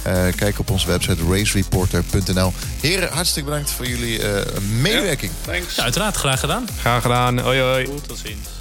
[0.02, 2.52] Eh, kijk op onze website racereporter.nl.
[2.80, 5.32] Heren, hartstikke bedankt voor jullie eh, medewerking.
[5.40, 5.74] Thanks.
[5.74, 6.68] Ja, uiteraard, graag gedaan.
[6.80, 7.38] Graag gedaan.
[7.38, 7.86] Hoi hoi.
[7.86, 8.59] Goed, tot ziens.